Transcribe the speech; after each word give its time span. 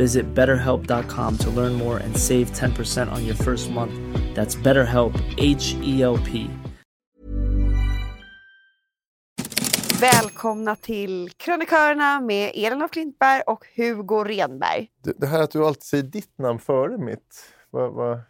Visit 0.00 0.34
betterhelp.com 0.34 1.36
to 1.38 1.50
learn 1.50 1.72
more 1.72 1.98
and 1.98 2.16
save 2.16 2.44
10% 2.44 3.12
on 3.12 3.26
your 3.26 3.34
first 3.34 3.70
month. 3.70 3.92
That's 4.34 4.62
BetterHelp, 4.62 5.12
H 5.38 5.76
E 5.82 6.02
L 6.02 6.18
P. 6.18 6.46
Välkomna 10.00 10.76
till 10.76 11.30
Krönikörerna 11.36 12.20
med 12.20 12.50
Elin 12.54 12.82
af 12.82 12.90
Klintberg 12.90 13.42
och 13.46 13.66
Hugo 13.76 14.24
Renberg. 14.24 14.88
Det, 15.04 15.12
det 15.16 15.26
här 15.26 15.42
att 15.42 15.50
du 15.50 15.66
alltid 15.66 15.82
säger 15.82 16.04
ditt 16.04 16.38
namn 16.38 16.58
före 16.58 16.98
mitt. 16.98 17.44
Vad, 17.70 17.92
vad... 17.92 18.20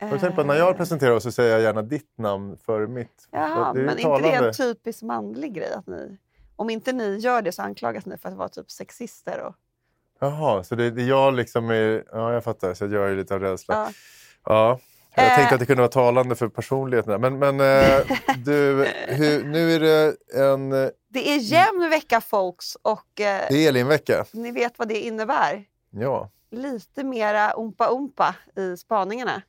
Har 0.00 0.10
du 0.10 0.18
tänkt 0.18 0.34
på 0.34 0.40
att 0.40 0.46
när 0.46 0.54
jag 0.54 0.76
presenterar 0.76 1.10
oss 1.10 1.22
så 1.22 1.32
säger 1.32 1.52
jag 1.52 1.60
gärna 1.60 1.82
ditt 1.82 2.18
namn 2.18 2.56
före 2.56 2.86
mitt? 2.86 3.28
Är 3.32 3.74
men 3.74 3.90
inte 3.90 4.02
talande. 4.02 4.28
det 4.28 4.34
en 4.34 4.52
typisk 4.52 5.02
manlig 5.02 5.54
grej? 5.54 5.72
Att 5.72 5.86
ni, 5.86 6.18
om 6.56 6.70
inte 6.70 6.92
ni 6.92 7.16
gör 7.16 7.42
det 7.42 7.52
så 7.52 7.62
anklagas 7.62 8.06
ni 8.06 8.18
för 8.18 8.28
att 8.28 8.36
vara 8.36 8.48
typ 8.48 8.70
sexister. 8.70 9.40
Och, 9.40 9.54
Jaha, 10.20 10.64
så 10.64 10.74
det, 10.74 10.90
det 10.90 11.02
är 11.02 11.06
jag 11.08 11.34
liksom 11.34 11.70
är... 11.70 12.04
Ja, 12.12 12.32
jag 12.32 12.44
fattar. 12.44 12.74
Så 12.74 12.84
jag 12.84 12.92
gör 12.92 13.08
ju 13.08 13.16
lite 13.16 13.34
av 13.34 13.40
rädsla. 13.40 13.74
ja. 13.74 13.90
Ja. 14.44 14.78
Jag 15.14 15.26
Eh. 15.26 15.36
tänkte 15.36 15.54
att 15.54 15.60
det 15.60 15.66
kunde 15.66 15.80
vara 15.82 15.90
talande 15.92 16.34
för 16.36 16.48
personligheten. 16.48 17.20
Men, 17.20 17.38
men 17.38 17.60
eh, 17.60 18.00
du, 18.44 18.86
hur, 19.08 19.44
nu 19.44 19.72
är 19.74 19.80
det 19.80 20.16
en... 20.44 20.70
Det 21.08 21.28
är 21.34 21.36
jämn 21.38 21.90
vecka 21.90 22.20
folks 22.20 22.76
och 22.82 23.20
eh, 23.20 23.44
Det 23.50 23.64
är 23.64 23.68
Elin-vecka. 23.68 24.24
ni 24.32 24.50
vet 24.52 24.78
vad 24.78 24.88
det 24.88 25.00
innebär. 25.00 25.64
Ja. 25.90 26.30
Lite 26.50 27.04
mera 27.04 27.52
umpa-umpa 27.56 28.34
i 28.56 28.76
spaningarna. 28.76 29.42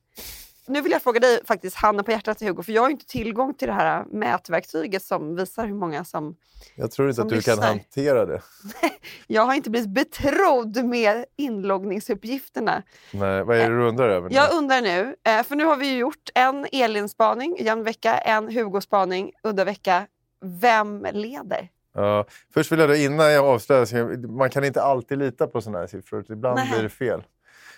Nu 0.68 0.82
vill 0.82 0.92
jag 0.92 1.02
fråga 1.02 1.20
dig 1.20 1.40
faktiskt, 1.46 1.76
handen 1.76 2.06
på 2.06 2.12
hjärtat 2.12 2.42
Hugo, 2.42 2.64
för 2.64 2.72
jag 2.72 2.82
har 2.82 2.90
inte 2.90 3.06
tillgång 3.06 3.54
till 3.54 3.68
det 3.68 3.74
här 3.74 4.06
mätverktyget 4.12 5.04
som 5.04 5.36
visar 5.36 5.66
hur 5.66 5.74
många 5.74 6.06
som... 6.06 6.36
Jag 6.76 6.92
tror 6.92 7.10
inte 7.10 7.22
att 7.22 7.30
du 7.30 7.42
kan 7.42 7.56
lyssnar. 7.56 7.68
hantera 7.68 8.26
det. 8.26 8.42
Jag 9.28 9.42
har 9.42 9.54
inte 9.54 9.70
blivit 9.70 9.90
betrodd 9.90 10.86
med 10.86 11.26
inloggningsuppgifterna. 11.38 12.84
Nej, 13.14 13.44
vad 13.44 13.58
är 13.58 13.70
det 13.70 13.76
du 13.78 13.88
undrar 13.88 14.10
över? 14.10 14.30
nu? 14.30 14.36
Jag 14.36 14.54
undrar 14.54 14.82
nu, 14.82 15.16
eh, 15.24 15.44
för 15.44 15.56
nu 15.56 15.66
har 15.66 15.76
vi 15.78 15.98
gjort 15.98 16.30
en 16.36 16.68
Elin-spaning, 16.72 17.58
jämn 17.60 17.84
vecka, 17.84 18.18
en 18.18 18.50
Hugo-spaning, 18.50 19.32
udda 19.44 19.64
vecka. 19.64 20.08
Vem 20.46 21.08
leder? 21.12 21.70
Ja, 21.94 22.26
först 22.54 22.72
vill 22.72 22.80
jag 22.80 22.90
då, 22.90 22.96
innan 22.96 23.32
jag 23.32 23.46
avslöjar, 23.46 24.28
man 24.28 24.50
kan 24.50 24.64
inte 24.64 24.82
alltid 24.82 25.18
lita 25.18 25.48
på 25.48 25.62
sådana 25.62 25.80
här 25.80 25.88
siffror. 25.88 26.26
Ibland 26.32 26.56
Nej. 26.56 26.70
blir 26.72 26.84
det 26.84 26.90
fel. 26.90 27.24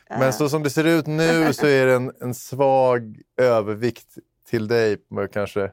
Men 0.09 0.34
så 0.34 0.50
som 0.50 0.64
det 0.64 0.69
ser 0.69 0.84
ut 0.84 1.08
nu 1.08 1.53
så 1.53 1.68
är 1.68 1.86
det 1.86 1.94
en, 1.94 2.12
en 2.22 2.34
svag 2.34 3.22
övervikt 3.38 4.08
till 4.50 4.68
dig 4.68 4.97
med 5.09 5.31
kanske 5.34 5.72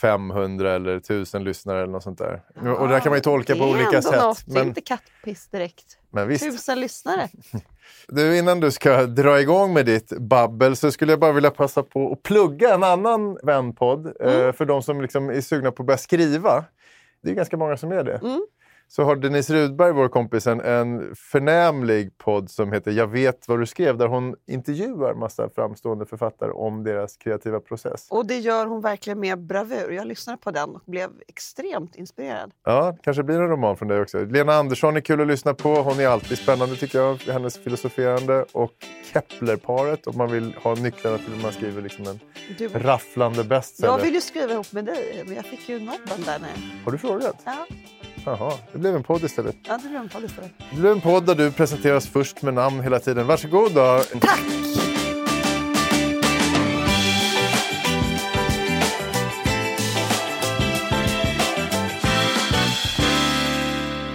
500 0.00 0.72
eller 0.74 0.96
1000 0.96 1.44
lyssnare 1.44 1.82
eller 1.82 1.92
något 1.92 2.02
sånt 2.02 2.18
där. 2.18 2.42
Och 2.54 2.88
det 2.88 2.94
där 2.94 3.00
kan 3.00 3.10
man 3.10 3.16
ju 3.18 3.22
tolka 3.22 3.56
på 3.56 3.64
olika 3.64 4.02
sätt. 4.02 4.20
Något. 4.22 4.42
Det 4.46 4.52
är 4.52 4.54
Men, 4.54 4.68
inte 4.68 4.80
kattpiss 4.80 5.48
direkt. 5.48 5.98
men 6.10 6.28
visst. 6.28 6.44
Tusen 6.44 6.80
lyssnare. 6.80 7.28
Du, 8.08 8.38
innan 8.38 8.60
du 8.60 8.70
ska 8.70 9.06
dra 9.06 9.40
igång 9.40 9.72
med 9.72 9.86
ditt 9.86 10.12
babbel 10.18 10.76
så 10.76 10.92
skulle 10.92 11.12
jag 11.12 11.20
bara 11.20 11.32
vilja 11.32 11.50
passa 11.50 11.82
på 11.82 12.12
att 12.12 12.22
plugga 12.22 12.74
en 12.74 12.82
annan 12.84 13.38
vänpodd 13.42 14.12
Mm. 14.20 14.46
eh, 14.46 14.52
för 14.52 14.64
de 14.64 14.82
som 14.82 15.00
liksom 15.02 15.30
är 15.30 15.40
sugna 15.40 15.70
på 15.72 15.82
att 15.82 15.86
börja 15.86 15.98
skriva. 15.98 16.64
Det 17.22 17.30
är 17.30 17.34
ganska 17.34 17.56
många 17.56 17.76
som 17.76 17.92
är 17.92 18.04
det. 18.04 18.16
Mm. 18.16 18.46
Så 18.88 19.02
har 19.04 19.16
Denise 19.16 19.54
Rudberg, 19.54 19.92
vår 19.92 20.08
kompis, 20.08 20.46
en, 20.46 20.60
en 20.60 21.14
förnämlig 21.16 22.18
podd 22.18 22.50
som 22.50 22.72
heter 22.72 22.90
Jag 22.90 23.06
vet 23.06 23.48
vad 23.48 23.60
du 23.60 23.66
skrev 23.66 23.98
där 23.98 24.06
hon 24.06 24.34
intervjuar 24.46 25.14
massa 25.14 25.48
framstående 25.54 26.06
författare 26.06 26.50
om 26.50 26.84
deras 26.84 27.16
kreativa 27.16 27.60
process. 27.60 28.06
Och 28.10 28.26
det 28.26 28.38
gör 28.38 28.66
hon 28.66 28.80
verkligen 28.80 29.20
med 29.20 29.38
bravur. 29.38 29.90
Jag 29.90 30.06
lyssnade 30.06 30.38
på 30.38 30.50
den 30.50 30.70
och 30.70 30.82
blev 30.86 31.10
extremt 31.28 31.94
inspirerad. 31.96 32.52
Ja, 32.64 32.96
kanske 33.02 33.22
blir 33.22 33.40
en 33.40 33.48
roman 33.48 33.76
från 33.76 33.88
dig 33.88 34.00
också. 34.00 34.18
Lena 34.24 34.54
Andersson 34.54 34.96
är 34.96 35.00
kul 35.00 35.20
att 35.20 35.26
lyssna 35.26 35.54
på. 35.54 35.74
Hon 35.74 36.00
är 36.00 36.06
alltid 36.08 36.38
spännande 36.38 36.76
tycker 36.76 36.98
jag, 36.98 37.14
hennes 37.16 37.58
filosoferande. 37.58 38.44
Och 38.52 38.72
Kepler-paret 39.12 40.06
om 40.06 40.16
man 40.18 40.30
vill 40.32 40.54
ha 40.62 40.74
nycklarna 40.74 41.18
till 41.18 41.32
hur 41.34 41.42
man 41.42 41.52
skriver 41.52 41.82
liksom 41.82 42.06
en 42.06 42.20
Du, 42.58 42.68
rafflande 42.68 43.44
bestseller. 43.44 43.92
jag 43.92 44.02
vill 44.02 44.14
ju 44.14 44.20
skriva 44.20 44.52
ihop 44.52 44.72
med 44.72 44.84
dig, 44.84 45.22
men 45.26 45.34
jag 45.34 45.44
fick 45.44 45.68
ju 45.68 45.78
nobben 45.78 46.22
där. 46.26 46.38
Nej. 46.40 46.82
Har 46.84 46.92
du 46.92 46.98
frågat? 46.98 47.42
Ja, 47.44 47.66
Jaha, 48.24 48.52
det 48.72 48.78
blev 48.78 48.96
en 48.96 49.02
podd 49.02 49.24
istället. 49.24 49.56
ja, 49.68 49.78
det 49.82 49.88
blev 49.88 50.00
en 50.00 50.08
podd 50.08 50.24
istället. 50.24 50.52
Det 50.70 50.76
blev 50.80 50.92
en 50.92 51.00
podd 51.00 51.26
där 51.26 51.34
du 51.34 51.52
presenteras 51.52 52.08
först 52.08 52.42
med 52.42 52.54
namn 52.54 52.80
hela 52.80 52.98
tiden. 53.00 53.26
Varsågod 53.26 53.72
då. 53.74 54.02
Tack! 54.20 54.40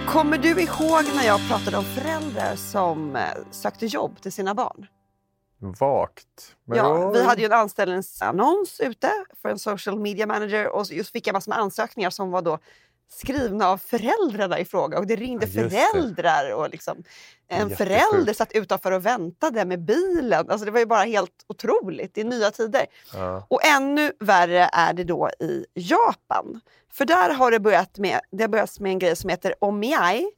Kommer 0.08 0.38
du 0.38 0.48
ihåg 0.62 1.04
när 1.16 1.24
jag 1.26 1.48
pratade 1.48 1.76
om 1.76 1.84
föräldrar 1.84 2.56
som 2.56 3.16
eh, 3.16 3.22
sökte 3.50 3.86
jobb 3.86 4.20
till 4.22 4.32
sina 4.32 4.54
barn? 4.54 4.86
Vagt. 5.80 6.26
Men 6.64 6.78
Ja, 6.78 6.98
jag- 7.00 7.12
vi 7.12 7.24
hade 7.24 7.40
ju 7.40 7.46
en 7.46 7.52
anställningsannons 7.52 8.80
ute 8.80 9.10
för 9.42 9.48
en 9.48 9.58
social 9.58 10.00
media 10.00 10.26
manager 10.26 10.68
och 10.68 10.86
just 10.92 11.12
fick 11.12 11.26
jag 11.26 11.32
massor 11.34 11.50
med 11.50 11.58
ansökningar 11.58 12.10
som 12.10 12.30
var 12.30 12.42
då 12.42 12.58
skrivna 13.12 13.68
av 13.68 13.78
föräldrarna 13.78 14.58
i 14.58 14.64
fråga 14.64 14.98
och 14.98 15.06
det 15.06 15.16
ringde 15.16 15.46
Ja, 15.46 15.62
just 15.62 15.74
det. 15.74 15.80
föräldrar 15.92 16.54
och 16.54 16.70
liksom, 16.70 17.02
en 17.48 17.76
förälder 17.76 18.32
satt 18.32 18.52
utanför 18.52 18.92
och 18.92 19.06
väntade 19.06 19.64
med 19.64 19.84
bilen. 19.84 20.50
Alltså 20.50 20.64
det 20.64 20.70
var 20.70 20.78
ju 20.80 20.86
bara 20.86 21.02
helt 21.02 21.44
otroligt. 21.46 22.14
Det 22.14 22.20
är 22.20 22.24
nya 22.24 22.50
tider. 22.50 22.86
Ja. 23.14 23.46
Och 23.48 23.64
ännu 23.64 24.12
värre 24.20 24.70
är 24.72 24.92
det 24.92 25.04
då 25.04 25.30
i 25.40 25.66
Japan. 25.74 26.60
För 26.92 27.04
där 27.04 27.34
har 27.34 27.50
det 27.50 27.60
börjat 27.60 27.98
med, 27.98 28.20
det 28.30 28.42
har 28.42 28.48
börjat 28.48 28.80
med 28.80 28.92
en 28.92 28.98
grej 28.98 29.16
som 29.16 29.30
heter 29.30 29.54
omiai. 29.58 30.30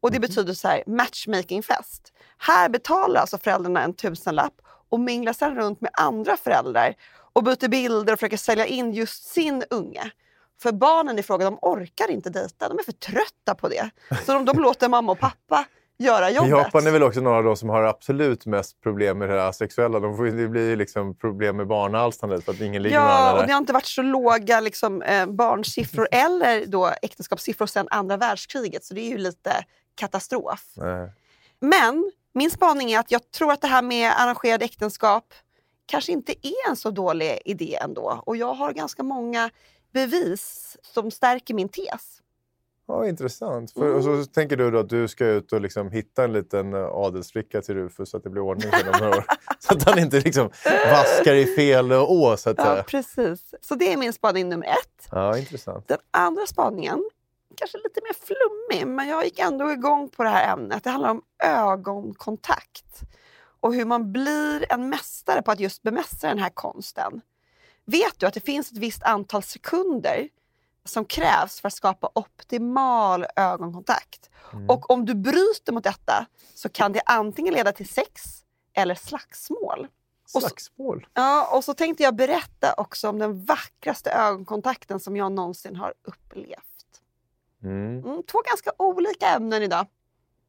Och 0.00 0.10
det 0.10 0.20
betyder 0.20 0.52
så 0.54 0.68
här 0.68 0.82
matchmakingfest. 0.86 2.12
Här 2.38 2.68
betalar 2.68 3.20
alltså 3.20 3.38
föräldrarna 3.38 3.82
en 3.82 3.94
tusenlapp 3.94 4.54
och 4.88 5.00
minglar 5.00 5.32
sedan 5.32 5.56
runt 5.56 5.80
med 5.80 5.90
andra 5.94 6.36
föräldrar 6.36 6.94
och 7.32 7.42
byter 7.44 7.68
bilder 7.68 8.12
och 8.12 8.18
försöker 8.18 8.36
sälja 8.36 8.66
in 8.66 8.92
just 8.92 9.24
sin 9.24 9.64
unge. 9.70 10.10
För 10.62 10.72
barnen 10.72 11.18
i 11.18 11.22
fråga, 11.22 11.44
de 11.44 11.58
orkar 11.62 12.10
inte 12.10 12.30
dejta. 12.30 12.68
De 12.68 12.78
är 12.78 12.82
för 12.82 12.92
trötta 12.92 13.54
på 13.54 13.68
det. 13.68 13.90
Så 14.26 14.32
de, 14.32 14.44
de 14.44 14.58
låter 14.58 14.88
mamma 14.88 15.12
och 15.12 15.18
pappa 15.18 15.64
göra 15.98 16.30
jobbet. 16.30 16.50
Japan 16.50 16.86
är 16.86 16.90
väl 16.90 17.02
också 17.02 17.20
några 17.20 17.36
av 17.36 17.44
de 17.44 17.56
som 17.56 17.68
har 17.68 17.82
absolut 17.82 18.46
mest 18.46 18.80
problem 18.80 19.18
med 19.18 19.28
det 19.28 19.34
här 19.40 19.48
asexuella. 19.48 20.00
De 20.00 20.16
får, 20.16 20.24
det 20.24 20.48
blir 20.48 20.68
ju 20.68 20.76
liksom 20.76 21.14
problem 21.18 21.56
med 21.56 21.66
barnalstrandet 21.66 22.44
för 22.44 22.52
att 22.52 22.60
ingen 22.60 22.82
ligger 22.82 22.98
med 22.98 23.06
Ja, 23.06 23.10
varandra. 23.10 23.32
och 23.32 23.38
där. 23.38 23.46
det 23.46 23.52
har 23.52 23.58
inte 23.58 23.72
varit 23.72 23.86
så 23.86 24.02
låga 24.02 24.60
liksom, 24.60 25.02
eh, 25.02 25.26
barnsiffror 25.26 26.08
eller 26.12 26.66
då 26.66 26.90
äktenskapssiffror 27.02 27.66
sedan 27.66 27.88
andra 27.90 28.16
världskriget. 28.16 28.84
Så 28.84 28.94
det 28.94 29.00
är 29.00 29.08
ju 29.08 29.18
lite 29.18 29.64
katastrof. 29.94 30.64
Nej. 30.76 31.12
Men 31.60 32.12
min 32.34 32.50
spaning 32.50 32.92
är 32.92 32.98
att 32.98 33.10
jag 33.10 33.30
tror 33.30 33.52
att 33.52 33.60
det 33.60 33.68
här 33.68 33.82
med 33.82 34.12
arrangerade 34.18 34.64
äktenskap 34.64 35.34
kanske 35.86 36.12
inte 36.12 36.32
är 36.46 36.70
en 36.70 36.76
så 36.76 36.90
dålig 36.90 37.38
idé 37.44 37.78
ändå. 37.82 38.22
Och 38.26 38.36
jag 38.36 38.54
har 38.54 38.72
ganska 38.72 39.02
många 39.02 39.50
bevis 39.92 40.76
som 40.82 41.10
stärker 41.10 41.54
min 41.54 41.68
tes. 41.68 42.22
Ja, 42.88 43.06
intressant. 43.06 43.72
För, 43.72 43.94
och 43.94 44.04
så 44.04 44.24
tänker 44.24 44.56
du 44.56 44.70
då 44.70 44.78
att 44.78 44.88
du 44.88 45.08
ska 45.08 45.26
ut 45.26 45.52
och 45.52 45.60
liksom 45.60 45.90
hitta 45.90 46.24
en 46.24 46.32
liten 46.32 46.74
eh, 46.74 46.80
adelsflicka 46.80 47.62
till 47.62 47.74
Rufus 47.74 48.10
så 48.10 48.16
att 48.16 48.22
det 48.22 48.30
blir 48.30 48.42
ordning 48.42 48.70
för 48.70 48.84
några 48.84 49.16
år. 49.16 49.24
Så 49.60 49.74
att 49.74 49.82
han 49.82 49.98
inte 49.98 50.20
liksom 50.20 50.50
vaskar 50.90 51.34
i 51.34 51.46
fel 51.46 51.92
å, 51.92 52.36
så 52.36 52.50
att 52.50 52.58
Ja, 52.58 52.84
precis. 52.86 53.54
Så 53.60 53.74
det 53.74 53.92
är 53.92 53.96
min 53.96 54.12
spaning 54.12 54.48
nummer 54.48 54.66
ett. 54.66 55.08
Ja, 55.10 55.38
intressant. 55.38 55.88
Den 55.88 55.98
andra 56.10 56.46
spaningen, 56.46 57.10
kanske 57.54 57.78
lite 57.78 58.00
mer 58.02 58.14
flummig, 58.26 58.94
men 58.94 59.08
jag 59.08 59.24
gick 59.24 59.38
ändå 59.38 59.72
igång 59.72 60.08
på 60.08 60.22
det 60.22 60.28
här 60.28 60.52
ämnet. 60.52 60.84
Det 60.84 60.90
handlar 60.90 61.10
om 61.10 61.22
ögonkontakt 61.44 63.00
och 63.60 63.74
hur 63.74 63.84
man 63.84 64.12
blir 64.12 64.72
en 64.72 64.88
mästare 64.88 65.42
på 65.42 65.50
att 65.50 65.60
just 65.60 65.82
bemästra 65.82 66.28
den 66.28 66.38
här 66.38 66.50
konsten. 66.50 67.20
Vet 67.90 68.18
du 68.20 68.26
att 68.26 68.34
det 68.34 68.40
finns 68.40 68.72
ett 68.72 68.78
visst 68.78 69.02
antal 69.02 69.42
sekunder 69.42 70.28
som 70.84 71.04
krävs 71.04 71.60
för 71.60 71.68
att 71.68 71.74
skapa 71.74 72.10
optimal 72.14 73.26
ögonkontakt? 73.36 74.30
Och 74.68 74.90
om 74.90 75.04
du 75.04 75.14
bryter 75.14 75.72
mot 75.72 75.84
detta 75.84 76.26
så 76.54 76.68
kan 76.68 76.92
det 76.92 77.00
antingen 77.06 77.54
leda 77.54 77.72
till 77.72 77.88
sex 77.88 78.22
eller 78.72 78.94
slagsmål. 78.94 79.86
Och 80.24 80.30
så- 80.30 80.40
Slagsmål. 80.40 81.06
Ja, 81.14 81.56
och 81.56 81.64
så 81.64 81.74
tänkte 81.74 82.02
jag 82.02 82.16
berätta 82.16 82.74
också 82.76 83.08
om 83.08 83.18
den 83.18 83.44
vackraste 83.44 84.10
ögonkontakten 84.10 85.00
som 85.00 85.16
jag 85.16 85.32
någonsin 85.32 85.76
har 85.76 85.94
upplevt. 86.02 87.00
Mm. 87.62 87.98
Mm, 88.04 88.22
två 88.22 88.38
ganska 88.50 88.70
olika 88.78 89.26
ämnen 89.26 89.62
idag. 89.62 89.86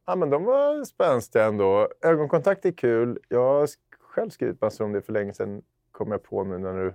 Ja, 0.06 0.16
men 0.16 0.30
de 0.30 0.44
var 0.44 0.84
spänstiga 0.84 1.44
ändå. 1.44 1.88
Ögonkontakt 2.02 2.64
är 2.64 2.72
kul. 2.72 3.18
Jag 3.28 3.40
har 3.60 3.68
själv 4.00 4.30
skrivit 4.30 4.60
massor 4.60 4.84
om 4.84 4.92
det 4.92 5.02
för 5.02 5.12
länge 5.12 5.34
sedan, 5.34 5.62
kom 5.92 6.10
jag 6.10 6.22
på 6.22 6.44
nu 6.44 6.58
när 6.58 6.72
du 6.74 6.94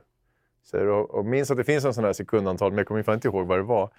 säger. 0.71 0.87
Och, 0.87 1.09
och 1.15 1.25
minns 1.25 1.51
att 1.51 1.57
det 1.57 1.63
finns 1.63 1.85
en 1.85 1.93
sån 1.93 2.03
här 2.03 2.13
sekundantal, 2.13 2.71
men 2.71 2.77
jag 2.77 2.87
kommer 2.87 3.13
inte 3.13 3.27
ihåg 3.27 3.47
vad 3.47 3.59
det 3.59 3.63
var. 3.63 3.89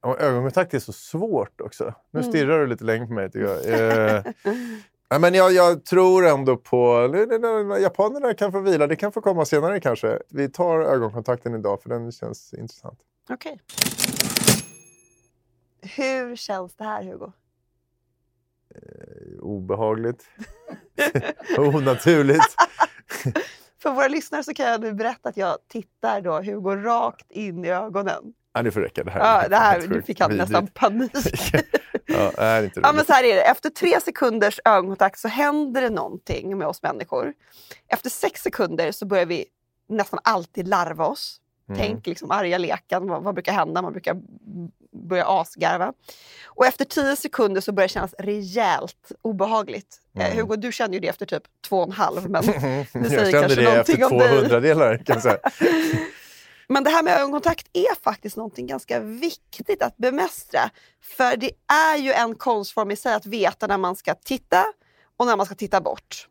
Och 0.00 0.20
ögonkontakt 0.20 0.74
är 0.74 0.78
så 0.78 0.92
svårt 0.92 1.60
också. 1.60 1.94
Nu 2.10 2.20
Mm. 2.20 2.32
stirrar 2.32 2.60
du 2.60 2.66
lite 2.66 2.84
länge 2.84 3.06
på 3.06 3.12
mig 3.12 3.30
tycker 3.30 3.46
jag. 3.46 4.24
Eh, 4.26 4.32
ja, 5.08 5.18
men 5.18 5.34
jag, 5.34 5.52
jag 5.52 5.84
tror 5.84 6.26
ändå 6.26 6.56
på... 6.56 7.08
Japanerna 7.80 8.34
kan 8.34 8.52
få 8.52 8.60
vila, 8.60 8.86
det 8.86 8.96
kan 8.96 9.12
få 9.12 9.20
komma 9.20 9.44
senare 9.44 9.80
kanske. 9.80 10.18
Vi 10.30 10.48
tar 10.48 10.80
ögonkontakten 10.80 11.54
idag 11.54 11.82
för 11.82 11.88
den 11.88 12.12
känns 12.12 12.54
intressant. 12.54 12.98
Okej. 13.30 13.60
Hur 15.96 16.36
känns 16.36 16.74
det 16.76 16.84
här 16.84 17.02
Hugo? 17.02 17.32
Obehagligt. 19.40 20.24
Onaturligt. 21.58 22.54
För 23.84 23.92
våra 23.92 24.08
lyssnare 24.08 24.44
så 24.44 24.54
kan 24.54 24.66
jag 24.66 24.80
nu 24.80 24.92
berätta 24.94 25.28
att 25.28 25.36
jag 25.36 25.56
tittar 25.68 26.20
då 26.20 26.42
Hugo 26.42 26.76
rakt 26.76 27.30
in 27.30 27.64
i 27.64 27.68
ögonen. 27.68 28.22
Ja, 28.52 28.62
det 28.62 28.70
får 28.70 28.80
räcka. 28.80 29.04
Det 29.04 29.10
här, 29.10 29.42
Ja, 29.42 29.48
det 29.48 29.56
här, 29.56 29.88
nu 29.88 30.02
fick 30.02 30.20
han 30.20 30.36
nästan 30.36 30.66
panik. 30.66 31.12
ja, 32.06 32.32
det 32.36 32.42
är 32.42 32.62
inte 32.62 32.80
Ja, 32.82 32.92
men 32.92 33.04
så 33.04 33.12
här 33.12 33.24
är 33.24 33.34
det. 33.34 33.42
Efter 33.42 33.70
tre 33.70 34.00
sekunders 34.00 34.60
ögonkontakt 34.64 35.18
så 35.18 35.28
händer 35.28 35.82
det 35.82 35.90
någonting 35.90 36.58
med 36.58 36.66
oss 36.66 36.82
människor. 36.82 37.32
Efter 37.88 38.10
sex 38.10 38.42
sekunder 38.42 38.92
så 38.92 39.06
börjar 39.06 39.26
vi 39.26 39.44
nästan 39.88 40.20
alltid 40.24 40.68
larva 40.68 41.06
oss. 41.06 41.40
Mm. 41.68 41.80
Tänk 41.80 42.06
liksom 42.06 42.30
arga 42.30 42.58
leken, 42.58 43.08
vad, 43.08 43.22
vad 43.22 43.34
brukar 43.34 43.52
hända? 43.52 43.82
Man 43.82 43.92
brukar 43.92 44.16
börja 45.04 45.26
asgarva. 45.26 45.92
Och 46.44 46.66
efter 46.66 46.84
tio 46.84 47.16
sekunder 47.16 47.60
så 47.60 47.72
börjar 47.72 47.88
det 47.88 47.92
kännas 47.92 48.14
rejält 48.18 49.12
obehagligt. 49.22 50.00
Eh, 50.18 50.24
Mm. 50.26 50.38
Hugo, 50.38 50.56
du 50.56 50.72
känner 50.72 50.94
ju 50.94 51.00
det 51.00 51.08
efter 51.08 51.26
typ 51.26 51.42
två 51.68 51.78
och 51.78 51.86
en 51.86 51.92
halv. 51.92 52.30
Men, 52.30 52.44
det 52.46 52.86
jag 52.92 53.06
säger 53.06 53.30
kände 53.30 53.32
kanske 53.32 53.60
det 53.60 53.80
efter 53.80 54.08
två 54.08 54.18
hundradelar 54.20 54.96
kan 54.96 55.14
jag 55.14 55.22
säga. 55.22 55.38
men 56.68 56.84
det 56.84 56.90
här 56.90 57.02
med 57.02 57.18
ögonkontakt 57.18 57.66
är 57.72 58.02
faktiskt 58.02 58.36
någonting 58.36 58.66
ganska 58.66 59.00
viktigt 59.00 59.82
att 59.82 59.96
bemästra. 59.96 60.70
För 61.16 61.36
det 61.36 61.50
är 61.92 61.96
ju 61.96 62.12
en 62.12 62.34
konstform 62.34 62.90
i 62.90 62.96
sig 62.96 63.14
att 63.14 63.26
veta 63.26 63.66
när 63.66 63.78
man 63.78 63.96
ska 63.96 64.14
titta 64.14 64.64
och 65.16 65.26
när 65.26 65.36
man 65.36 65.46
ska 65.46 65.54
titta 65.54 65.80
bort. 65.80 66.28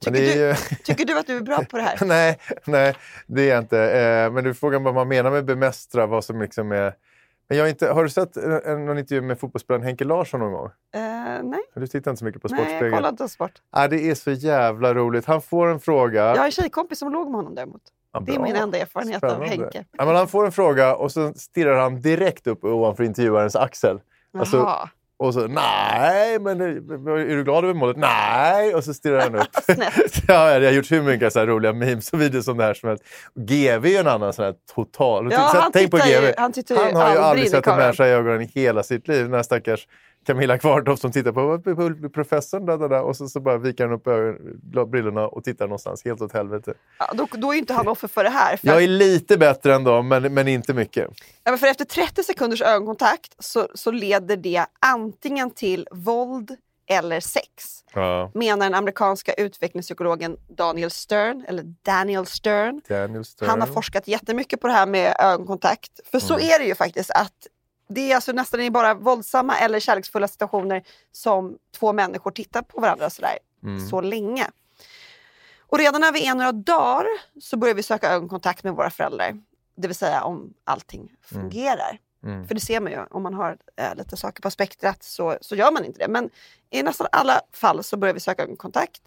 Tycker, 0.00 0.22
är 0.22 0.34
du, 0.34 0.40
ju... 0.40 0.54
tycker 0.84 1.04
du 1.04 1.18
att 1.18 1.26
du 1.26 1.36
är 1.36 1.40
bra 1.40 1.64
på 1.64 1.76
det 1.76 1.82
här? 1.82 1.98
nej, 2.04 2.38
nej, 2.64 2.94
det 3.26 3.42
är 3.42 3.48
jag 3.48 3.58
inte. 3.58 3.78
Eh, 3.78 4.32
men 4.32 4.44
du 4.44 4.54
frågar 4.54 4.78
vad 4.80 4.94
man 4.94 5.08
menar 5.08 5.30
med 5.30 5.44
bemästra, 5.44 6.06
vad 6.06 6.24
som 6.24 6.42
liksom 6.42 6.72
är... 6.72 6.94
Men 7.50 7.58
jag 7.58 7.64
har, 7.64 7.68
inte, 7.68 7.88
har 7.92 8.02
du 8.04 8.10
sett 8.10 8.36
en, 8.36 8.84
någon 8.86 8.98
intervju 8.98 9.22
med 9.22 9.40
fotbollsspelaren 9.40 9.84
Henke 9.86 10.04
Larsson 10.04 10.40
någon 10.40 10.52
gång? 10.52 10.66
Eh, 10.94 11.00
nej, 11.42 11.60
Du 11.74 11.86
tittar 11.86 12.10
inte 12.10 12.18
så 12.18 12.24
mycket 12.24 12.42
på 12.42 12.48
nej, 12.48 12.58
jag 12.60 12.66
Sportspegeln? 12.68 12.96
kollar 12.96 13.08
inte 13.08 13.24
på 13.24 13.28
sport. 13.28 13.52
Ah, 13.70 13.88
det 13.88 14.10
är 14.10 14.14
så 14.14 14.30
jävla 14.30 14.94
roligt. 14.94 15.24
Han 15.26 15.42
får 15.42 15.68
en 15.68 15.80
fråga. 15.80 16.22
Jag 16.24 16.36
har 16.36 16.44
en 16.44 16.50
tjejkompis 16.50 16.98
som 16.98 17.12
låg 17.12 17.26
med 17.26 17.34
honom 17.36 17.54
däremot. 17.54 17.82
Ja, 18.12 18.20
Det 18.20 18.34
är 18.34 18.38
min 18.40 18.56
enda 18.56 18.78
erfarenhet 18.78 19.24
av 19.24 19.28
Spännande. 19.28 19.46
Henke. 19.46 19.84
Ja, 19.92 20.04
men 20.04 20.16
han 20.16 20.28
får 20.28 20.46
en 20.46 20.52
fråga 20.52 20.96
och 20.96 21.12
så 21.12 21.32
stirrar 21.34 21.80
han 21.80 22.00
direkt 22.00 22.46
upp 22.46 22.64
ovanför 22.64 23.04
intervjuarens 23.04 23.56
axel. 23.56 24.00
Alltså. 24.38 24.78
Och 25.20 25.34
så 25.34 25.46
nej, 25.46 26.38
men 26.38 26.60
är 26.60 27.36
du 27.36 27.44
glad 27.44 27.64
över 27.64 27.74
målet? 27.74 27.96
Nej! 27.96 28.74
Och 28.74 28.84
så 28.84 28.94
stirrar 28.94 29.20
han 29.20 29.34
upp. 29.34 29.48
Ja, 30.28 30.50
jag 30.52 30.60
har 30.64 30.70
gjort 30.70 30.90
hur 30.92 31.02
mycket 31.02 31.32
så 31.32 31.46
roliga 31.46 31.72
memes 31.72 32.12
och 32.12 32.20
videos 32.20 32.44
som 32.44 32.56
det 32.56 32.64
här 32.64 32.74
som 32.74 32.88
helst. 32.88 33.04
GV 33.34 33.84
är 33.86 33.90
ju 33.90 33.96
en 33.96 34.06
annan 34.06 34.32
sån 34.32 34.44
här 34.44 34.54
total... 34.74 35.28
Ja, 35.32 35.50
Tänk 35.52 35.62
han 35.62 35.90
på 35.90 35.98
tittar 35.98 36.06
ju- 36.06 36.26
GV. 36.26 36.34
han 36.36 36.52
han 36.92 36.96
har 37.02 37.12
ju 37.14 37.18
aldrig 37.18 37.50
sett 37.50 37.66
en 37.66 37.76
människa 37.76 38.06
i 38.06 38.10
ögonen 38.10 38.40
i 38.42 38.50
hela 38.54 38.82
sitt 38.82 39.08
liv. 39.08 39.22
Den 39.24 39.34
här 39.34 39.42
stackars 39.42 39.86
Camilla 40.26 40.58
Kvartoft 40.58 41.02
som 41.02 41.12
tittar 41.12 41.32
på 41.32 42.08
professorn 42.08 42.66
där, 42.66 42.78
där, 42.78 42.88
där, 42.88 43.02
och 43.02 43.16
så, 43.16 43.28
så 43.28 43.40
bara 43.40 43.58
viker 43.58 43.84
han 43.84 43.92
upp 43.92 44.06
ögon, 44.06 44.90
brillorna 44.90 45.28
och 45.28 45.44
tittar 45.44 45.64
någonstans 45.64 46.04
helt 46.04 46.20
åt 46.20 46.32
helvete. 46.32 46.74
Ja, 46.98 47.12
då, 47.14 47.26
då 47.32 47.54
är 47.54 47.58
inte 47.58 47.74
han 47.74 47.88
offer 47.88 48.08
för 48.08 48.24
det 48.24 48.30
här. 48.30 48.56
För, 48.56 48.66
Jag 48.66 48.82
är 48.82 48.88
lite 48.88 49.38
bättre 49.38 49.74
än 49.74 49.84
dem, 49.84 50.08
men, 50.08 50.34
men 50.34 50.48
inte 50.48 50.74
mycket. 50.74 51.08
ja, 51.44 51.50
men 51.50 51.58
för 51.58 51.66
efter 51.66 51.84
30 51.84 52.22
sekunders 52.22 52.62
ögonkontakt 52.62 53.34
så, 53.38 53.68
så 53.74 53.90
leder 53.90 54.36
det 54.36 54.66
antingen 54.80 55.50
till 55.50 55.88
våld 55.90 56.56
eller 56.86 57.20
sex. 57.20 57.84
Ja, 57.94 58.30
Menar 58.34 58.66
den 58.66 58.74
amerikanska 58.74 59.32
utvecklingspsykologen 59.32 60.36
Daniel 60.48 60.90
Stern, 60.90 61.44
eller 61.48 61.64
Daniel 61.82 62.26
Stern. 62.26 62.80
Daniel 62.88 63.24
Stern. 63.24 63.48
Han 63.48 63.60
har 63.60 63.68
forskat 63.68 64.08
jättemycket 64.08 64.60
på 64.60 64.66
det 64.66 64.72
här 64.72 64.86
med 64.86 65.16
ögonkontakt. 65.18 65.90
För 66.10 66.18
så 66.18 66.38
är 66.38 66.58
det 66.58 66.64
ju 66.64 66.74
faktiskt 66.74 67.10
att 67.10 67.46
det 67.90 68.12
är 68.12 68.14
alltså 68.14 68.32
nästan 68.32 68.72
bara 68.72 68.94
våldsamma 68.94 69.58
eller 69.58 69.80
kärleksfulla 69.80 70.28
situationer 70.28 70.82
som 71.12 71.58
två 71.78 71.92
människor 71.92 72.30
tittar 72.30 72.62
på 72.62 72.80
varandra 72.80 73.10
sådär 73.10 73.38
så 73.90 74.00
länge. 74.00 74.46
Och 75.58 75.78
redan 75.78 76.00
när 76.00 76.12
vi 76.12 76.26
är 76.26 76.34
några 76.34 76.52
dagar 76.52 77.06
så 77.40 77.56
börjar 77.56 77.74
vi 77.74 77.82
söka 77.82 78.10
ögonkontakt 78.10 78.64
med 78.64 78.72
våra 78.72 78.90
föräldrar. 78.90 79.40
Det 79.76 79.88
vill 79.88 79.96
säga 79.96 80.22
om 80.22 80.54
allting 80.64 81.12
fungerar. 81.22 81.98
Mm. 82.24 82.46
För 82.46 82.54
det 82.54 82.60
ser 82.60 82.80
man 82.80 82.92
ju, 82.92 82.98
om 83.10 83.22
man 83.22 83.34
har 83.34 83.56
eh, 83.76 83.94
lite 83.94 84.16
saker 84.16 84.42
på 84.42 84.50
spektrat 84.50 85.02
så, 85.02 85.38
så 85.40 85.56
gör 85.56 85.72
man 85.72 85.84
inte 85.84 85.98
det. 85.98 86.08
Men 86.08 86.30
i 86.70 86.82
nästan 86.82 87.06
alla 87.12 87.40
fall 87.52 87.84
så 87.84 87.96
börjar 87.96 88.14
vi 88.14 88.20
söka 88.20 88.42
ögonkontakt. 88.42 89.02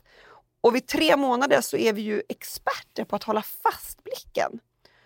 Och 0.62 0.75
vid 0.75 0.88
tre 0.88 1.18
månader 1.18 1.62
så 1.62 1.78
är 1.78 1.94
vi 1.94 2.02
ju 2.02 2.22
experter 2.30 3.04
på 3.04 3.16
att 3.16 3.24
hålla 3.24 3.42
fast 3.42 4.04
blicken. 4.04 4.60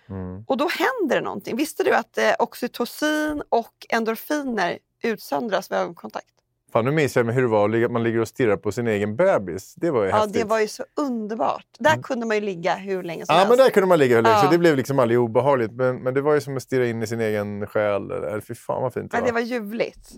Mm. 0.10 0.44
Och 0.48 0.58
då 0.58 0.68
händer 0.68 1.16
det 1.16 1.22
någonting. 1.22 1.56
Visste 1.56 1.84
du 1.84 1.94
att 1.96 2.18
eh, 2.18 2.32
oxytocin 2.40 3.44
och 3.50 3.74
endorfiner 3.90 4.78
utsöndras 5.04 5.72
vid 5.72 5.78
ögonkontakt? 5.78 6.28
Fan, 6.74 6.86
nu 6.86 6.92
minns 6.92 7.16
jag 7.16 7.24
hur 7.24 7.42
det 7.42 7.48
var 7.48 7.84
att 7.86 7.92
man 7.92 8.04
ligger 8.04 8.20
och 8.20 8.28
stirrar 8.28 8.58
på 8.58 8.72
sin 8.72 8.88
egen 8.88 9.16
bebis. 9.16 9.74
Det 9.76 9.92
var 9.92 10.04
ju 10.04 10.10
Ja, 10.10 10.16
häftigt. 10.16 10.34
det 10.34 10.44
var 10.44 10.60
ju 10.60 10.68
så 10.68 10.84
underbart. 10.96 11.66
Där 11.80 12.02
kunde 12.02 12.26
man 12.26 12.36
ju 12.38 12.42
ligga 12.42 12.76
hur 12.76 13.04
länge 13.04 13.26
som 13.26 13.34
Ja, 13.34 13.40
helst. 13.40 13.50
men 13.50 13.58
där 13.58 13.70
kunde 13.70 13.88
man 13.88 14.00
ligga 14.00 14.16
hur 14.16 14.24
länge, 14.24 14.40
så 14.40 14.46
Ja. 14.46 14.52
det 14.52 14.58
blev 14.58 14.76
liksom 14.76 15.00
aldrig 15.00 15.20
obehagligt. 15.20 15.72
Men, 15.72 15.98
men 16.04 16.14
det 16.14 16.22
var 16.22 16.34
ju 16.34 16.42
som 16.42 16.58
att 16.58 16.64
stirra 16.64 16.88
in 16.88 17.04
i 17.04 17.08
sin 17.08 17.22
egen 17.22 17.68
själ. 17.68 18.12
Eller, 18.12 18.42
fy 18.42 18.56
fan 18.56 18.82
vad 18.82 18.94
fint 18.94 19.12
det 19.12 19.18
Ja, 19.18 19.22
var. 19.22 19.28
det 19.28 19.34
var 19.34 19.42
ljuvligt. 19.42 20.10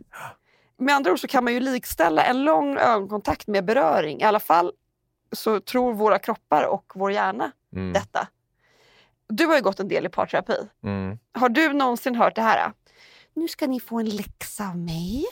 Med 0.78 0.96
andra 0.96 1.12
ord 1.12 1.20
så 1.20 1.28
kan 1.28 1.44
man 1.44 1.54
ju 1.54 1.60
likställa 1.60 2.24
en 2.24 2.44
lång 2.44 2.78
ögonkontakt 2.78 3.48
med 3.48 3.66
beröring. 3.66 4.20
I 4.22 4.24
alla 4.24 4.40
fall 4.40 4.72
så 5.32 5.60
tror 5.60 5.94
våra 5.94 6.20
kroppar 6.20 6.64
och 6.64 6.92
vår 6.96 7.12
hjärna 7.12 7.52
Mm. 7.76 7.94
detta. 7.94 8.28
Du 9.30 9.46
har 9.46 9.56
ju 9.56 9.62
gått 9.62 9.80
en 9.80 9.88
del 9.88 10.06
i 10.06 10.10
parterapi. 10.10 10.58
Mm. 10.84 11.18
Har 11.34 11.50
du 11.50 11.74
någonsin 11.74 12.16
hört 12.16 12.36
det 12.36 12.42
här? 12.42 12.72
Nu 13.34 13.48
ska 13.48 13.68
ni 13.68 13.80
få 13.80 14.00
en 14.00 14.10
läxa 14.10 14.70
av 14.70 14.78
mig. 14.78 15.26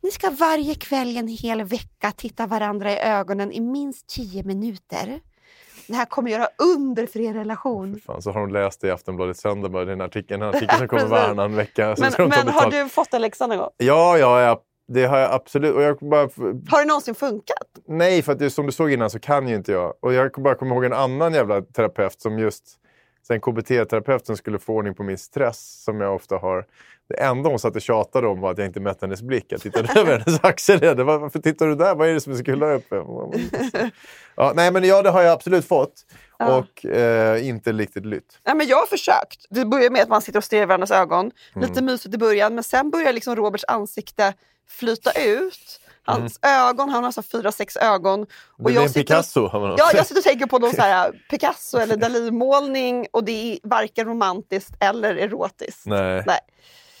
Ni 0.00 0.10
ska 0.10 0.30
varje 0.30 0.74
kväll 0.74 1.16
en 1.16 1.28
hel 1.28 1.62
vecka 1.62 2.12
titta 2.16 2.46
varandra 2.46 2.92
i 2.92 2.98
ögonen 2.98 3.52
i 3.52 3.60
minst 3.60 4.06
10 4.08 4.42
minuter. 4.42 5.20
Det 5.86 5.94
här 5.94 6.04
kommer 6.04 6.30
göra 6.30 6.48
under 6.74 7.06
för 7.06 7.20
er 7.20 7.34
relation. 7.34 8.00
Fan, 8.06 8.22
så 8.22 8.32
har 8.32 8.40
de 8.40 8.52
läst 8.52 8.80
det 8.80 8.88
i 8.88 8.90
Aftonbladet 8.90 9.36
Söndag, 9.36 9.68
bara, 9.68 9.84
den 9.84 10.00
artikeln, 10.00 10.42
en 10.42 10.48
artikel 10.48 10.78
som 10.78 10.88
kommer 10.88 11.06
varannan 11.06 11.54
vecka. 11.54 11.96
Så 11.96 12.02
Men, 12.02 12.28
men 12.28 12.48
har 12.48 12.70
du 12.70 12.88
fått 12.88 13.14
en 13.14 13.20
läxa 13.20 13.46
någon 13.46 13.58
gång? 13.58 13.70
Ja, 13.76 14.18
ja, 14.18 14.40
ja, 14.40 14.62
det 14.88 15.04
har 15.04 15.18
jag 15.18 15.32
absolut. 15.32 15.74
Och 15.74 15.82
jag 15.82 15.98
bara, 15.98 16.28
Har 16.68 16.78
det 16.80 16.88
någonsin 16.88 17.14
funkat? 17.14 17.68
nej, 17.88 18.22
för 18.22 18.32
att 18.32 18.38
det, 18.38 18.50
som 18.50 18.66
du 18.66 18.72
såg 18.72 18.92
innan 18.92 19.10
så 19.10 19.18
kan 19.18 19.48
ju 19.48 19.54
inte 19.54 19.72
jag. 19.72 19.94
Och 20.00 20.12
jag 20.12 20.32
bara 20.32 20.54
kommer 20.54 20.74
ihåg 20.74 20.84
en 20.84 20.92
annan 20.92 21.34
jävla 21.34 21.62
terapeut 21.62 22.20
som 22.20 22.38
just 22.38 22.64
sen 23.26 23.40
KBT-terapeuten 23.40 24.36
skulle 24.36 24.58
få 24.58 24.72
ordning 24.72 24.94
på 24.94 25.02
min 25.02 25.18
stress 25.18 25.82
som 25.84 26.00
jag 26.00 26.14
ofta 26.14 26.36
har. 26.36 26.66
Det 27.08 27.14
enda 27.14 27.50
hon 27.50 27.58
satt 27.58 27.76
och 27.76 27.82
tjatade 27.82 28.26
om 28.26 28.40
var 28.40 28.50
att 28.50 28.58
jag 28.58 28.66
inte 28.66 28.80
mätte 28.80 29.06
hennes 29.06 29.22
blick. 29.22 29.44
Jag 29.48 29.60
tittade 29.60 29.88
över 30.00 30.18
hennes 30.18 30.44
axel. 30.44 30.80
Det 30.80 31.04
var, 31.04 31.18
Varför 31.18 31.38
tittar 31.38 31.66
du 31.66 31.74
där? 31.74 31.94
Vad 31.94 32.08
är 32.08 32.14
det 32.14 32.20
som 32.20 32.32
är 32.32 32.36
så 32.36 32.44
kul 32.44 32.58
där 32.58 32.74
uppe? 32.74 32.96
Ja, 34.36 34.52
nej, 34.56 34.72
men 34.72 34.84
ja, 34.84 35.02
det 35.02 35.10
har 35.10 35.22
jag 35.22 35.32
absolut 35.32 35.64
fått. 35.64 36.06
Och 36.38 36.86
eh, 36.86 37.48
inte 37.48 37.72
riktigt 37.72 38.06
lytt. 38.06 38.38
Ja, 38.44 38.54
men 38.54 38.66
jag 38.66 38.76
har 38.76 38.86
försökt. 38.86 39.46
Det 39.50 39.64
börjar 39.64 39.90
med 39.90 40.02
att 40.02 40.08
man 40.08 40.22
sitter 40.22 40.38
och 40.38 40.44
stirrar 40.44 40.62
i 40.62 40.66
varandras 40.66 40.90
ögon. 40.90 41.30
Mm. 41.54 41.68
Lite 41.68 41.82
mysigt 41.82 42.14
i 42.14 42.18
början, 42.18 42.54
men 42.54 42.64
sen 42.64 42.90
börjar 42.90 43.12
liksom 43.12 43.36
Roberts 43.36 43.64
ansikte 43.68 44.34
flyta 44.68 45.12
ut. 45.12 45.80
Hans 46.12 46.38
ögon, 46.42 46.88
han 46.88 47.04
har 47.04 47.12
så 47.12 47.22
fyra, 47.22 47.52
sex 47.52 47.76
ögon. 47.76 48.26
Det 48.56 48.64
blir 48.64 48.80
en 48.80 48.92
Picasso. 48.92 49.46
har 49.46 49.60
man 49.60 49.74
Ja, 49.78 49.90
jag 49.94 50.06
sitter 50.06 50.20
och 50.20 50.24
tänker 50.24 50.46
på 50.46 50.58
någon 50.58 50.72
så 50.72 50.82
här 50.82 51.12
Picasso 51.30 51.78
eller 51.78 51.96
Dalí-målning 51.96 53.06
och 53.12 53.24
det 53.24 53.52
är 53.52 53.58
varken 53.62 54.06
romantiskt 54.06 54.72
eller 54.80 55.14
erotiskt. 55.16 55.86
Nej. 55.86 56.22
Nej. 56.26 56.38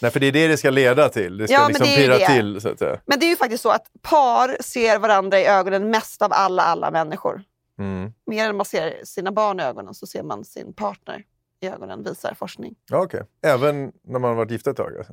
Nej, 0.00 0.10
för 0.10 0.20
det 0.20 0.26
är 0.26 0.32
det 0.32 0.48
det 0.48 0.56
ska 0.56 0.70
leda 0.70 1.08
till. 1.08 1.38
Det 1.38 1.46
ska 1.48 1.54
Ja, 1.54 1.68
liksom 1.68 1.86
det 1.86 1.96
pirra 1.96 2.18
det. 2.18 2.26
till. 2.26 2.60
Så 2.60 2.68
att 2.68 2.78
säga. 2.78 3.00
Men 3.06 3.18
det 3.20 3.26
är 3.26 3.30
ju 3.30 3.36
faktiskt 3.36 3.62
så 3.62 3.70
att 3.70 3.86
par 4.02 4.56
ser 4.62 4.98
varandra 4.98 5.40
i 5.40 5.46
ögonen 5.46 5.90
mest 5.90 6.22
av 6.22 6.32
alla, 6.32 6.62
alla 6.62 6.90
människor. 6.90 7.42
Mm. 7.78 8.12
Mer 8.26 8.48
än 8.48 8.56
man 8.56 8.66
ser 8.66 9.00
sina 9.04 9.32
barn 9.32 9.60
i 9.60 9.62
ögonen 9.62 9.94
så 9.94 10.06
ser 10.06 10.22
man 10.22 10.44
sin 10.44 10.72
partner 10.72 11.24
i 11.60 11.66
ögonen, 11.68 12.02
visar 12.04 12.34
forskning. 12.38 12.74
Ja, 12.90 12.98
okej. 13.02 13.22
Även 13.42 13.92
när 14.04 14.18
man 14.18 14.22
har 14.28 14.34
varit 14.34 14.50
gifta 14.50 14.70
ett 14.70 14.76
tag? 14.76 14.96
Alltså. 14.98 15.12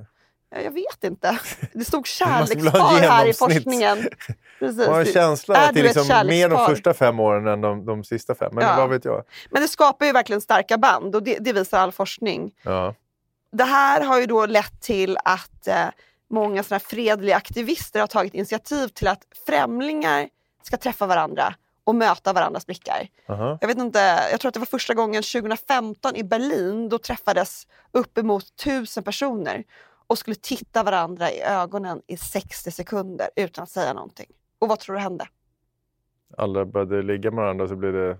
Ja, 0.56 0.62
Jag 0.62 0.72
vet 0.72 1.04
inte. 1.04 1.40
Det 1.74 1.86
stod 1.86 2.08
kärlekspar 2.20 3.00
här 3.00 3.26
i 3.26 3.34
forskningen. 3.34 4.08
Precis. 4.60 4.78
Man 4.88 4.94
har 4.96 5.00
en 5.00 5.06
känsla 5.06 5.58
att 5.58 5.74
det 5.74 5.80
är 5.80 5.84
liksom 5.84 6.28
mer 6.28 6.50
de 6.50 6.66
första 6.66 6.94
fem 6.94 7.20
åren 7.20 7.48
än 7.48 7.62
de, 7.62 7.86
de 7.86 8.04
sista 8.04 8.36
fem. 8.36 8.50
Men 8.54 8.64
Ja. 8.64 8.76
vad 8.78 8.90
vet 8.90 9.06
jag? 9.06 9.24
Men 9.50 9.62
det 9.62 9.68
skapar 9.68 10.06
ju 10.06 10.12
verkligen 10.12 10.42
starka 10.42 10.78
band 10.78 11.16
och 11.16 11.24
det, 11.24 11.38
det 11.40 11.54
visar 11.54 11.80
all 11.80 11.92
forskning. 11.92 12.52
Ja. 12.64 12.96
Det 13.52 13.64
här 13.64 14.02
har 14.02 14.20
ju 14.20 14.26
då 14.26 14.46
lett 14.46 14.82
till 14.82 15.18
att 15.26 15.68
eh, 15.68 15.86
många 16.30 16.64
såna 16.64 16.80
fredliga 16.80 17.36
aktivister 17.36 18.00
har 18.00 18.08
tagit 18.08 18.34
initiativ 18.34 18.88
till 18.88 19.08
att 19.08 19.22
främlingar 19.46 20.30
ska 20.64 20.78
träffa 20.78 21.06
varandra 21.06 21.54
och 21.84 21.96
möta 21.96 22.34
varandras 22.34 22.66
blickar. 22.66 23.08
Aha. 23.30 23.58
Jag 23.62 23.68
vet 23.68 23.78
inte, 23.78 24.00
jag 24.32 24.40
tror 24.40 24.50
att 24.50 24.54
det 24.54 24.60
var 24.60 24.66
första 24.66 24.94
gången 24.94 25.24
2015 25.24 26.16
i 26.16 26.24
Berlin. 26.24 26.90
Då 26.90 26.98
träffades 26.98 27.68
uppemot 27.92 28.56
tusen 28.56 29.04
personer 29.04 29.64
och 30.08 30.18
skulle 30.18 30.36
titta 30.36 30.84
varandra 30.84 31.32
i 31.32 31.42
ögonen 31.42 32.02
i 32.08 32.18
60 32.18 32.72
sekunder 32.72 33.30
utan 33.36 33.64
att 33.64 33.70
säga 33.70 33.94
någonting. 33.94 34.28
Och 34.60 34.68
vad 34.68 34.80
tror 34.80 34.96
du 34.96 35.02
hände? 35.02 35.28
Alla 36.38 36.66
började 36.66 37.02
ligga 37.02 37.32
med 37.32 37.44
varandra 37.44 37.68
så 37.68 37.76
blev 37.76 37.94
det... 37.94 38.18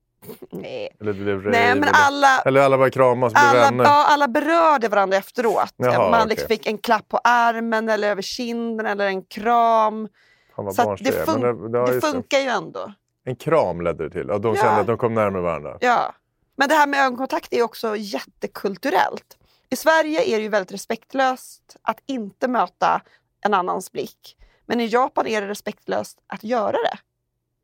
Nej, 0.50 0.96
Eller 1.00 1.12
det 1.12 1.18
blev 1.22 1.36
rave, 1.44 1.50
Nej 1.50 1.74
men 1.80 1.88
alla, 1.92 2.38
eller 2.40 2.60
alla 2.60 2.76
började 2.76 2.90
kramas 2.94 3.32
och 3.32 3.38
alla, 3.38 3.60
vänner. 3.60 3.84
ja, 3.84 4.06
alla 4.08 4.28
berörde 4.28 4.88
varandra 4.88 5.16
efteråt. 5.16 5.74
Jaha, 5.76 6.10
Man 6.10 6.14
okej. 6.20 6.28
liksom 6.28 6.48
fick 6.48 6.66
en 6.66 6.78
klapp 6.78 7.08
på 7.08 7.18
armen 7.24 7.88
eller 7.88 8.10
över 8.10 8.22
kinden 8.22 8.86
eller 8.86 9.06
en 9.06 9.22
kram. 9.22 10.08
Så 10.56 10.94
det, 11.00 11.26
fun- 11.26 11.70
ja, 11.76 11.86
det 11.86 11.94
just 11.94 12.06
funkar 12.06 12.38
ju 12.38 12.46
ändå. 12.48 12.92
En 13.24 13.36
kram 13.36 13.80
ledde 13.80 14.04
det 14.04 14.10
till. 14.10 14.26
Ja, 14.28 14.38
de 14.38 14.54
Ja. 14.54 14.62
kände 14.62 14.80
att 14.80 14.86
de 14.86 14.98
kom 14.98 15.14
närmare 15.14 15.42
varandra. 15.42 15.78
Ja. 15.80 16.14
Men 16.56 16.68
det 16.68 16.74
här 16.74 16.86
med 16.86 17.00
ögonkontakt 17.04 17.52
är 17.52 17.62
också 17.62 17.96
jättekulturellt. 17.96 19.38
I 19.70 19.76
Sverige 19.76 20.22
är 20.22 20.36
det 20.36 20.42
ju 20.42 20.48
väldigt 20.48 20.72
respektlöst 20.72 21.76
att 21.82 22.00
inte 22.06 22.48
möta 22.48 23.02
en 23.40 23.54
annans 23.54 23.92
blick. 23.92 24.36
Men 24.66 24.80
i 24.80 24.86
Japan 24.86 25.26
är 25.26 25.40
det 25.40 25.48
respektlöst 25.48 26.18
att 26.26 26.44
göra 26.44 26.72
det. 26.72 26.98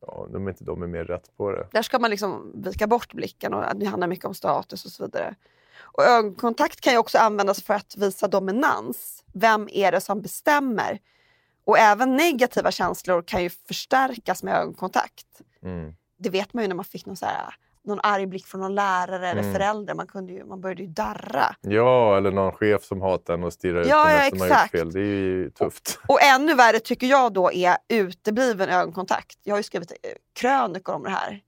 Ja, 0.00 0.28
de 0.32 0.46
är 0.46 0.50
inte 0.50 0.64
de 0.64 0.82
är 0.82 0.86
mer 0.86 1.04
rätt 1.04 1.36
på 1.36 1.50
det. 1.50 1.68
Där 1.72 1.82
ska 1.82 1.98
man 1.98 2.10
liksom 2.10 2.62
vika 2.64 2.86
bort 2.86 3.14
blicken 3.14 3.54
och 3.54 3.76
det 3.76 3.86
handlar 3.86 4.08
mycket 4.08 4.24
om 4.24 4.34
status 4.34 4.84
och 4.84 4.90
så 4.90 5.04
vidare. 5.04 5.34
Och 5.80 6.02
ögonkontakt 6.02 6.80
kan 6.80 6.92
ju 6.92 6.98
också 6.98 7.18
användas 7.18 7.62
för 7.62 7.74
att 7.74 7.96
visa 7.96 8.28
dominans. 8.28 9.24
Vem 9.34 9.68
är 9.72 9.92
det 9.92 10.00
som 10.00 10.22
bestämmer? 10.22 11.00
Och 11.64 11.78
även 11.78 12.16
negativa 12.16 12.70
känslor 12.70 13.22
kan 13.22 13.42
ju 13.42 13.50
förstärkas 13.50 14.42
med 14.42 14.54
ögonkontakt. 14.54 15.42
Mm. 15.62 15.94
Det 16.18 16.30
vet 16.30 16.54
man 16.54 16.64
ju 16.64 16.68
när 16.68 16.74
man 16.74 16.84
fick 16.84 17.06
någon, 17.06 17.16
så 17.16 17.26
här, 17.26 17.54
någon 17.84 18.00
arg 18.02 18.26
blick 18.26 18.46
från 18.46 18.60
någon 18.60 18.74
lärare 18.74 19.28
eller 19.28 19.40
Mm. 19.42 19.54
förälder. 19.54 19.94
Man, 19.94 20.06
kunde 20.06 20.32
ju, 20.32 20.44
man 20.44 20.60
började 20.60 20.82
ju 20.82 20.88
darra. 20.88 21.54
Ja, 21.60 22.16
eller 22.16 22.30
någon 22.30 22.52
chef 22.52 22.84
som 22.84 23.00
hatar 23.02 23.34
en 23.34 23.44
och 23.44 23.52
stirrar 23.52 23.80
ut 23.80 23.86
Ja, 23.86 24.08
en 24.10 24.16
ja, 24.16 24.22
efter 24.22 24.44
exakt. 24.44 24.70
fel. 24.70 24.92
Det 24.92 25.00
är 25.00 25.04
ju 25.04 25.50
tufft. 25.50 25.98
Och 26.08 26.22
ännu 26.22 26.54
värre 26.54 26.78
tycker 26.78 27.06
jag 27.06 27.32
då 27.32 27.52
är 27.52 27.76
utebliven 27.88 28.68
ögonkontakt. 28.68 29.38
Jag 29.42 29.54
har 29.54 29.58
ju 29.58 29.62
skrivit 29.62 29.90
eh, 29.90 29.96
krönikor 30.34 30.94
om 30.94 31.02
det 31.02 31.10
här. 31.10 31.40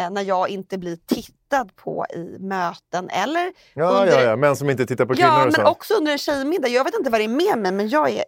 Eh, 0.00 0.10
när 0.10 0.22
jag 0.22 0.48
inte 0.48 0.78
blir 0.78 0.96
tittad 1.06 1.76
på 1.76 2.06
i 2.14 2.36
möten 2.40 3.08
eller 3.10 3.52
Ja, 3.74 3.88
under- 3.90 4.06
ja, 4.22 4.22
ja. 4.22 4.36
Män 4.36 4.56
som 4.56 4.70
inte 4.70 4.86
tittar 4.86 5.06
på 5.06 5.14
kvinnor 5.14 5.30
Ja, 5.30 5.36
och 5.38 5.42
men 5.44 5.52
så. 5.52 5.64
också 5.70 5.94
under 5.94 6.12
en 6.12 6.18
tjejmiddag. 6.18 6.68
Jag 6.68 6.84
vet 6.84 6.94
inte 6.98 7.10
vad 7.10 7.20
det 7.20 7.24
är 7.24 7.28
med 7.28 7.58
mig, 7.58 7.72
men 7.72 7.88
jag 7.88 8.10
är 8.10 8.24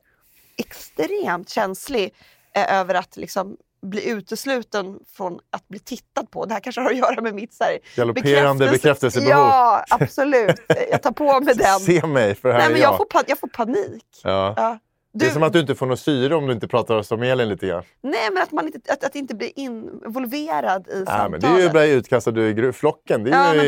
extremt 0.56 1.48
känslig 1.48 2.14
eh, 2.54 2.74
över 2.80 2.94
att 2.94 3.16
liksom 3.16 3.56
bli 3.82 4.08
utesluten 4.10 4.99
från 5.16 5.38
att 5.50 5.68
bli 5.68 5.78
tittad 5.78 6.30
på. 6.30 6.44
Det 6.46 6.54
här 6.54 6.60
kanske 6.60 6.80
har 6.80 6.90
att 6.90 6.96
göra 6.96 7.20
med 7.20 7.34
mitt 7.34 7.54
så 7.54 7.64
här, 7.64 7.78
Galopperande 7.96 8.64
bekräftelse- 8.66 8.72
bekräftelsebehov. 8.72 9.30
Ja, 9.32 9.84
absolut. 9.90 10.56
Jag 10.90 11.02
tar 11.02 11.12
på 11.12 11.40
mig 11.40 11.54
den. 11.58 11.80
Se 11.80 12.06
mig, 12.06 12.34
för 12.34 12.50
här 12.50 12.58
Nej, 12.58 12.66
är 12.66 12.70
men 12.72 12.80
jag. 12.80 12.92
jag, 12.92 12.96
får, 12.96 13.06
jag 13.26 13.38
får 13.38 13.49
panik. 13.49 14.04
Ja. 14.25 14.54
Ja. 14.56 14.78
Det 15.12 15.25
är 15.25 15.28
Du- 15.28 15.34
som 15.34 15.42
att 15.42 15.52
du 15.52 15.60
inte 15.60 15.75
får 15.75 15.87
något 15.87 16.00
syre 16.00 16.34
om 16.34 16.46
du 16.46 16.52
inte 16.52 16.68
pratar 16.68 17.02
som 17.02 17.22
Elin 17.22 17.49
lite 17.49 17.66
grann. 17.66 17.82
Nej, 18.02 18.28
men 18.32 18.42
att 18.42 18.52
man 18.52 18.66
inte, 18.66 18.92
att, 18.92 19.04
att 19.04 19.14
inte 19.14 19.34
bli 19.34 19.52
involverad 19.56 20.88
i 20.88 20.94
Nej, 20.94 21.06
samtalet. 21.06 21.30
men 21.30 21.40
det 21.40 21.46
är 21.62 21.64
ju 21.66 21.70
bli 21.70 21.90
utkastad 21.92 22.30
ur 22.30 22.72
flocken. 22.72 23.25
Det 23.25 23.30
Ja, 23.30 23.37
är 23.37 23.56
men 23.56 23.66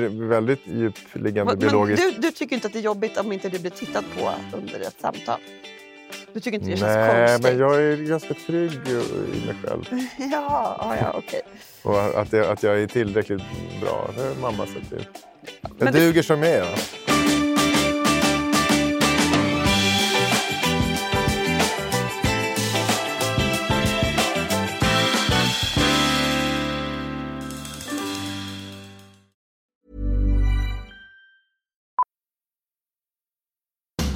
ju 0.00 0.26
väldigt 0.28 0.60
djupliggande 0.66 1.52
men, 1.52 1.58
biologiskt. 1.60 2.14
du, 2.14 2.20
du 2.20 2.30
tycker 2.30 2.54
inte 2.56 2.66
att 2.66 2.72
det 2.72 2.78
är 2.78 2.82
jobbigt 2.82 3.18
om 3.18 3.32
inte 3.32 3.48
du 3.48 3.58
blir 3.58 3.70
tittad 3.70 4.04
på 4.18 4.30
under 4.56 4.80
ett 4.80 5.00
samtal? 5.00 5.40
Du 6.34 6.40
tycker 6.40 6.58
inte 6.58 6.70
det 6.70 6.76
känns 6.76 6.96
Nej, 6.96 7.28
konstigt? 7.28 7.42
men 7.42 7.58
jag 7.68 7.82
är 7.82 7.96
ganska 7.96 8.34
trygg 8.34 8.80
i 8.88 9.46
mig 9.46 9.54
själv. 9.64 9.84
Ja, 10.32 10.96
ja, 11.00 11.12
okej. 11.14 11.42
Och 11.82 12.20
att 12.20 12.32
jag, 12.32 12.46
att 12.46 12.62
jag 12.62 12.82
är 12.82 12.86
tillräckligt 12.86 13.42
bra. 13.80 14.10
Det 14.16 14.22
har 14.22 14.34
mamma 14.40 14.66
sett 14.66 14.88
till. 14.88 15.06
Jag 15.62 15.72
Men 15.78 15.92
duger 15.92 16.22
som 16.22 16.42
jag 16.42 16.52
är. 16.52 16.66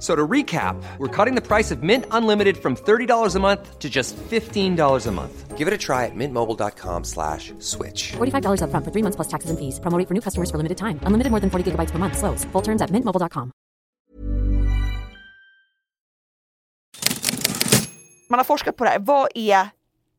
F- 0.00 0.06
So 0.06 0.16
to 0.16 0.26
recap, 0.26 0.76
we're 0.98 1.24
cutting 1.24 1.34
the 1.34 1.46
price 1.46 1.70
of 1.74 1.82
Mint 1.82 2.04
Unlimited 2.10 2.56
from 2.56 2.74
$30 2.74 3.36
a 3.36 3.40
month 3.40 3.78
to 3.78 3.88
just 3.90 4.16
$15 4.30 5.06
a 5.06 5.10
month. 5.12 5.58
Give 5.58 5.68
it 5.68 5.74
a 5.74 5.78
try 5.78 6.06
at 6.06 6.14
mintmobile.com 6.14 7.04
slash 7.04 7.52
switch. 7.58 8.12
$45 8.16 8.62
upfront 8.62 8.84
for 8.84 8.90
three 8.92 9.02
months 9.02 9.16
plus 9.16 9.28
taxes 9.28 9.50
and 9.50 9.58
fees. 9.58 9.78
Promo 9.80 9.98
rate 9.98 10.08
for 10.08 10.14
new 10.14 10.22
customers 10.22 10.50
for 10.50 10.56
limited 10.56 10.78
time. 10.78 10.98
Unlimited 11.06 11.30
more 11.30 11.40
than 11.40 11.50
40 11.50 11.70
gigabytes 11.70 11.90
per 11.92 11.98
month. 11.98 12.16
Slows. 12.16 12.44
Full 12.52 12.62
terms 12.62 12.80
at 12.82 12.90
mintmobile.com. 12.90 13.52
Man 18.30 18.38
har 18.38 18.44
forskat 18.44 18.76
på 18.76 18.84
det 18.84 18.90
här. 18.90 18.98
Vad 18.98 19.28
är 19.34 19.68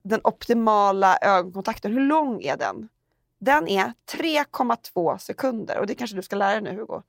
den 0.03 0.21
optimala 0.23 1.17
ögonkontakten? 1.21 1.93
Hur 1.93 2.01
lång 2.01 2.41
är 2.43 2.57
den? 2.57 2.88
Den 3.39 3.67
är 3.67 3.93
3,2 4.11 5.17
sekunder. 5.17 5.79
Och 5.79 5.88
det 5.88 5.95
kanske 5.95 6.15
du 6.15 6.21
ska 6.21 6.35
lära 6.35 6.61
dig 6.61 6.73
nu 6.73 6.79
Hugo. 6.79 7.01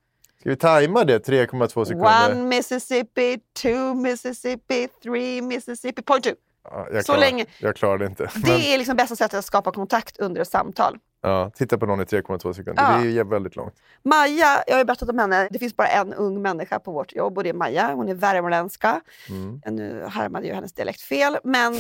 Ska 0.43 0.51
vi 0.51 0.57
tajma 0.57 1.05
det 1.05 1.27
3,2 1.29 1.85
sekunder? 1.85 2.31
One 2.33 2.43
Mississippi, 2.43 3.39
two 3.63 3.95
Mississippi, 3.95 4.89
three 5.03 5.43
Mississippi, 5.43 6.03
point 6.03 6.25
two. 6.25 6.31
Ja, 6.65 6.87
jag 6.93 7.05
så 7.05 7.13
klarar- 7.13 7.21
länge. 7.21 7.47
Jag 7.59 7.77
klarar 7.77 7.99
det 7.99 8.07
inte. 8.07 8.31
Men, 8.35 8.43
Det 8.43 8.75
är 8.75 8.79
liksom 8.79 8.97
bästa 8.97 9.17
sättet 9.17 9.39
att 9.39 9.45
skapa 9.45 9.73
kontakt 9.73 10.17
under 10.19 10.41
ett 10.41 10.49
samtal. 10.49 10.99
Ja, 11.23 11.51
titta 11.55 11.79
på 11.79 11.87
någon 11.87 12.01
i 12.01 12.05
3,2 12.05 12.53
sekunder. 12.53 12.83
Ja. 12.83 12.99
Det 13.05 13.19
är 13.19 13.25
väldigt 13.25 13.57
långt. 13.57 13.75
Maja, 14.05 14.65
jag 14.67 14.75
har 14.75 14.79
ju 14.79 14.85
berättat 14.85 15.09
om 15.09 15.19
henne. 15.19 15.49
Det 15.51 15.59
finns 15.59 15.77
bara 15.77 15.89
en 15.89 16.15
ung 16.15 16.43
människa 16.43 16.79
på 16.79 16.93
vårt 16.93 17.13
jobb 17.13 17.39
och 17.39 17.45
det 17.45 17.51
är 17.51 17.55
Maja. 17.55 17.93
Hon 17.95 18.09
är 18.09 18.15
värmländska. 18.15 19.01
Mm. 19.29 19.61
Nu 19.77 20.07
härmade 20.09 20.47
ju 20.47 20.53
hennes 20.55 20.73
dialekt 20.73 21.01
fel. 21.01 21.39
Men 21.45 21.75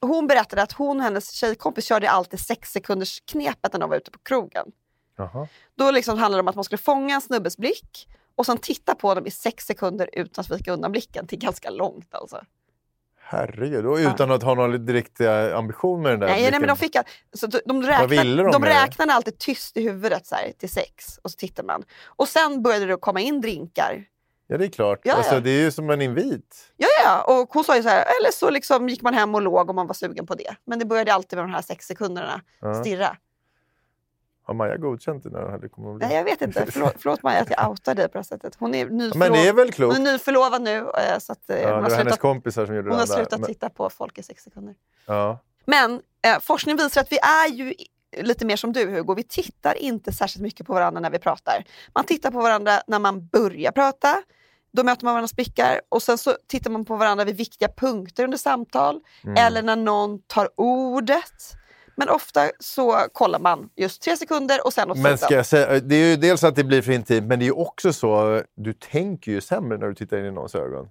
hon 0.00 0.26
berättade 0.26 0.62
att 0.62 0.72
hon 0.72 0.96
och 0.96 1.02
hennes 1.04 1.30
tjejkompis 1.32 1.84
körde 1.84 2.10
alltid 2.10 2.40
sex 2.40 2.72
sekunders 2.72 3.20
knepet 3.30 3.72
när 3.72 3.80
de 3.80 3.90
var 3.90 3.96
ute 3.96 4.10
på 4.10 4.18
krogen. 4.18 4.66
Jaha. 5.32 5.48
Då 5.74 5.90
liksom 5.90 6.18
handlade 6.18 6.38
det 6.38 6.42
om 6.42 6.48
att 6.48 6.54
man 6.54 6.64
skulle 6.64 6.78
fånga 6.78 7.14
en 7.14 7.20
snubbes 7.20 7.56
blick 7.56 8.08
och 8.36 8.46
sen 8.46 8.58
titta 8.58 8.94
på 8.94 9.14
dem 9.14 9.26
i 9.26 9.30
sex 9.30 9.64
sekunder 9.66 10.10
utan 10.12 10.42
att 10.42 10.50
vika 10.58 10.72
undan 10.72 10.92
blicken. 10.92 11.26
till 11.26 11.38
ganska 11.38 11.70
långt 11.70 12.14
alltså. 12.14 12.44
Herregud, 13.24 13.86
och 13.86 13.96
utan 13.96 14.30
att 14.30 14.42
ha 14.42 14.54
någon 14.54 14.86
direkt 14.86 15.20
eh, 15.20 15.56
ambition 15.56 16.02
med 16.02 16.12
den 16.12 16.20
där 16.20 16.26
Nej, 16.28 16.50
nej, 16.50 16.60
men 16.60 16.68
de, 16.68 16.76
fick, 16.76 16.96
så 17.32 17.46
de, 17.46 17.82
räknade, 17.82 18.36
de 18.42 18.52
de, 18.52 18.64
räknade 18.64 19.12
alltid 19.12 19.38
tyst 19.38 19.76
i 19.76 19.82
huvudet 19.82 20.26
så 20.26 20.34
här, 20.34 20.52
till 20.58 20.68
sex 20.70 21.18
och 21.22 21.30
så 21.30 21.36
tittar 21.36 21.62
man. 21.62 21.82
Och 22.06 22.28
sen 22.28 22.62
började 22.62 22.86
det 22.86 22.96
komma 22.96 23.20
in 23.20 23.40
drinkar. 23.40 24.04
Ja, 24.46 24.58
det 24.58 24.64
är 24.64 24.68
klart. 24.68 25.00
Ja, 25.04 25.14
Alltså, 25.14 25.34
ja. 25.34 25.40
det 25.40 25.50
är 25.50 25.60
ju 25.60 25.70
som 25.70 25.90
en 25.90 26.02
invit. 26.02 26.72
Ja, 26.76 26.88
ja, 27.04 27.22
och 27.22 27.48
hon 27.54 27.64
sa 27.64 27.76
ju 27.76 27.82
så 27.82 27.88
här, 27.88 28.04
eller 28.20 28.32
så 28.32 28.50
liksom 28.50 28.88
gick 28.88 29.02
man 29.02 29.14
hem 29.14 29.34
och 29.34 29.42
låg 29.42 29.70
om 29.70 29.76
man 29.76 29.86
var 29.86 29.94
sugen 29.94 30.26
på 30.26 30.34
det. 30.34 30.54
Men 30.64 30.78
det 30.78 30.84
började 30.84 31.14
alltid 31.14 31.36
med 31.36 31.44
de 31.44 31.52
här 31.52 31.62
sex 31.62 31.86
sekunderna 31.86 32.40
Ja. 32.60 32.74
stirra. 32.74 33.16
Har 34.44 34.54
Maja 34.54 34.76
godkänt 34.76 35.22
det 35.22 35.30
när 35.30 35.58
det 35.58 35.68
kommer 35.68 35.90
att 35.92 35.98
bli? 35.98 36.06
Nej, 36.06 36.16
jag 36.16 36.24
vet 36.24 36.42
inte. 36.42 36.66
Förlåt, 36.72 36.94
förlåt 36.98 37.22
Maja 37.22 37.40
att 37.40 37.50
jag 37.50 37.70
outar 37.70 37.94
dig 37.94 38.08
på 38.08 38.12
det 38.12 38.18
här 38.18 38.22
sättet. 38.22 38.56
Hon 38.58 38.74
är, 38.74 38.78
Ja, 38.86 38.92
nyförlov... 38.92 39.18
Men 39.18 39.32
det 39.32 39.48
är 39.48 39.52
väl 39.52 39.72
klokt? 39.72 39.96
hon 39.98 40.06
är 40.06 40.12
nyförlovad 40.12 40.62
nu. 40.62 40.76
eh, 40.78 41.18
Så 41.20 41.32
att, 41.32 41.50
eh, 41.50 41.56
Ja, 41.60 41.62
hon, 41.62 41.66
det 41.68 41.72
har 41.74 41.80
var 41.82 41.90
hennes 41.90 42.02
slutat, 42.02 42.18
kompisar 42.20 42.66
som 42.66 42.74
gjorde 42.76 42.90
hon 42.90 42.98
har 42.98 43.06
slutat 43.06 43.40
Men- 43.40 43.46
titta 43.46 43.70
på 43.70 43.90
folk 43.90 44.18
i 44.18 44.22
sex 44.22 44.42
sekunder. 44.44 44.74
Ja. 45.06 45.38
Men 45.66 46.00
eh, 46.26 46.38
forskning 46.40 46.76
visar 46.76 47.00
att 47.00 47.12
vi 47.12 47.18
är 47.18 47.48
ju 47.48 47.74
lite 48.16 48.44
mer 48.46 48.56
som 48.56 48.72
du 48.72 48.90
Hugo. 48.90 49.14
Vi 49.14 49.22
tittar 49.22 49.74
inte 49.74 50.12
särskilt 50.12 50.42
mycket 50.42 50.66
på 50.66 50.72
varandra 50.72 51.00
när 51.00 51.10
vi 51.10 51.18
pratar. 51.18 51.64
Man 51.94 52.04
tittar 52.04 52.30
på 52.30 52.38
varandra 52.40 52.72
när 52.86 52.98
man 52.98 53.26
börjar 53.26 53.72
prata. 53.72 54.22
Då 54.72 54.84
möter 54.84 55.04
man 55.04 55.14
varandras 55.14 55.36
blickar 55.36 55.80
och 55.88 56.02
sen 56.02 56.18
så 56.18 56.34
tittar 56.46 56.70
man 56.70 56.84
på 56.84 56.96
varandra 56.96 57.24
vid 57.24 57.36
viktiga 57.36 57.68
punkter 57.68 58.24
under 58.24 58.38
samtal. 58.38 59.00
Mm. 59.24 59.36
Eller 59.46 59.62
när 59.62 59.76
någon 59.76 60.18
tar 60.22 60.48
ordet. 60.56 61.52
Men 62.02 62.08
ofta 62.08 62.50
så 62.58 63.06
kollar 63.12 63.38
man 63.38 63.68
just 63.76 64.02
tre 64.02 64.16
sekunder 64.16 64.66
och 64.66 64.72
sen 64.72 64.90
åt 64.90 64.98
Men 64.98 65.18
ska 65.18 65.34
jag 65.34 65.46
säga, 65.46 65.80
det 65.80 65.94
är 65.94 66.10
ju 66.10 66.16
dels 66.16 66.44
att 66.44 66.56
det 66.56 66.64
blir 66.64 66.82
för 66.82 66.92
intimt, 66.92 67.26
men 67.26 67.38
det 67.38 67.44
är 67.44 67.46
ju 67.46 67.52
också 67.52 67.92
så, 67.92 68.42
du 68.56 68.72
tänker 68.72 69.32
ju 69.32 69.40
sämre 69.40 69.78
när 69.78 69.86
du 69.86 69.94
tittar 69.94 70.18
in 70.18 70.24
i 70.24 70.30
någons 70.30 70.54
ögon. 70.54 70.88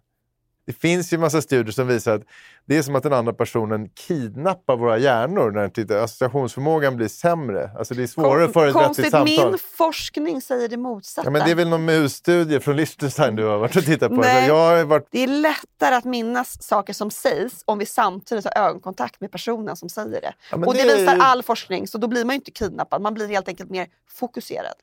Det 0.72 0.78
finns 0.80 1.14
ju 1.14 1.18
massa 1.18 1.42
studier 1.42 1.72
som 1.72 1.88
visar 1.88 2.16
att 2.16 2.22
det 2.66 2.78
är 2.78 2.82
som 2.82 2.96
att 2.96 3.04
den 3.04 3.14
andra 3.14 3.34
personen 3.34 3.90
kidnappar 3.90 4.78
våra 4.78 4.98
hjärnor 4.98 5.52
när 5.52 5.62
den 5.62 5.72
tittar. 5.72 5.96
Associationsförmågan 5.96 6.96
blir 6.96 7.08
sämre. 7.08 7.72
Alltså 7.78 7.94
det 7.94 8.04
är 8.04 8.08
svårare 8.08 8.46
att 8.46 8.54
föra 8.54 8.68
ett 8.68 8.74
Konstigt, 8.74 9.06
vettigt 9.06 9.12
samtal. 9.12 9.52
min 9.52 9.60
forskning 9.78 10.42
säger 10.42 10.70
det 10.70 10.78
motsatta. 10.78 11.28
Ja, 11.28 11.32
men 11.32 11.46
det 11.46 11.52
är 11.52 11.56
väl 11.56 11.70
någon 11.70 11.86
musstudie 11.86 12.60
från 12.60 12.76
Liechtenstein 12.76 13.36
du 13.36 13.44
har 13.46 13.58
varit 13.58 13.76
och 13.76 13.86
tittat 13.86 14.10
på. 14.10 14.16
Nej. 14.16 14.46
Så 14.46 14.50
jag 14.52 14.78
har 14.78 14.84
varit, 14.84 15.08
Det 15.12 15.24
är 15.24 15.28
lättare 15.28 15.96
att 15.96 16.06
minnas 16.06 16.64
saker 16.64 16.94
som 16.94 17.12
sägs 17.12 17.64
om 17.66 17.80
vi 17.80 17.86
samtidigt 17.86 18.46
har 18.46 18.64
ögonkontakt 18.68 19.22
med 19.22 19.32
personen 19.32 19.76
som 19.76 19.90
säger 19.90 20.22
det. 20.22 20.34
Ja, 20.52 20.58
och 20.58 20.74
det, 20.74 20.84
det 20.84 20.96
visar 20.96 21.18
all 21.20 21.44
forskning, 21.44 21.88
så 21.88 21.98
då 21.98 22.08
blir 22.08 22.26
man 22.26 22.34
ju 22.34 22.38
inte 22.38 22.52
kidnappad. 22.52 23.02
Man 23.02 23.14
blir 23.14 23.28
helt 23.28 23.48
enkelt 23.48 23.70
mer 23.70 23.88
fokuserad. 24.20 24.76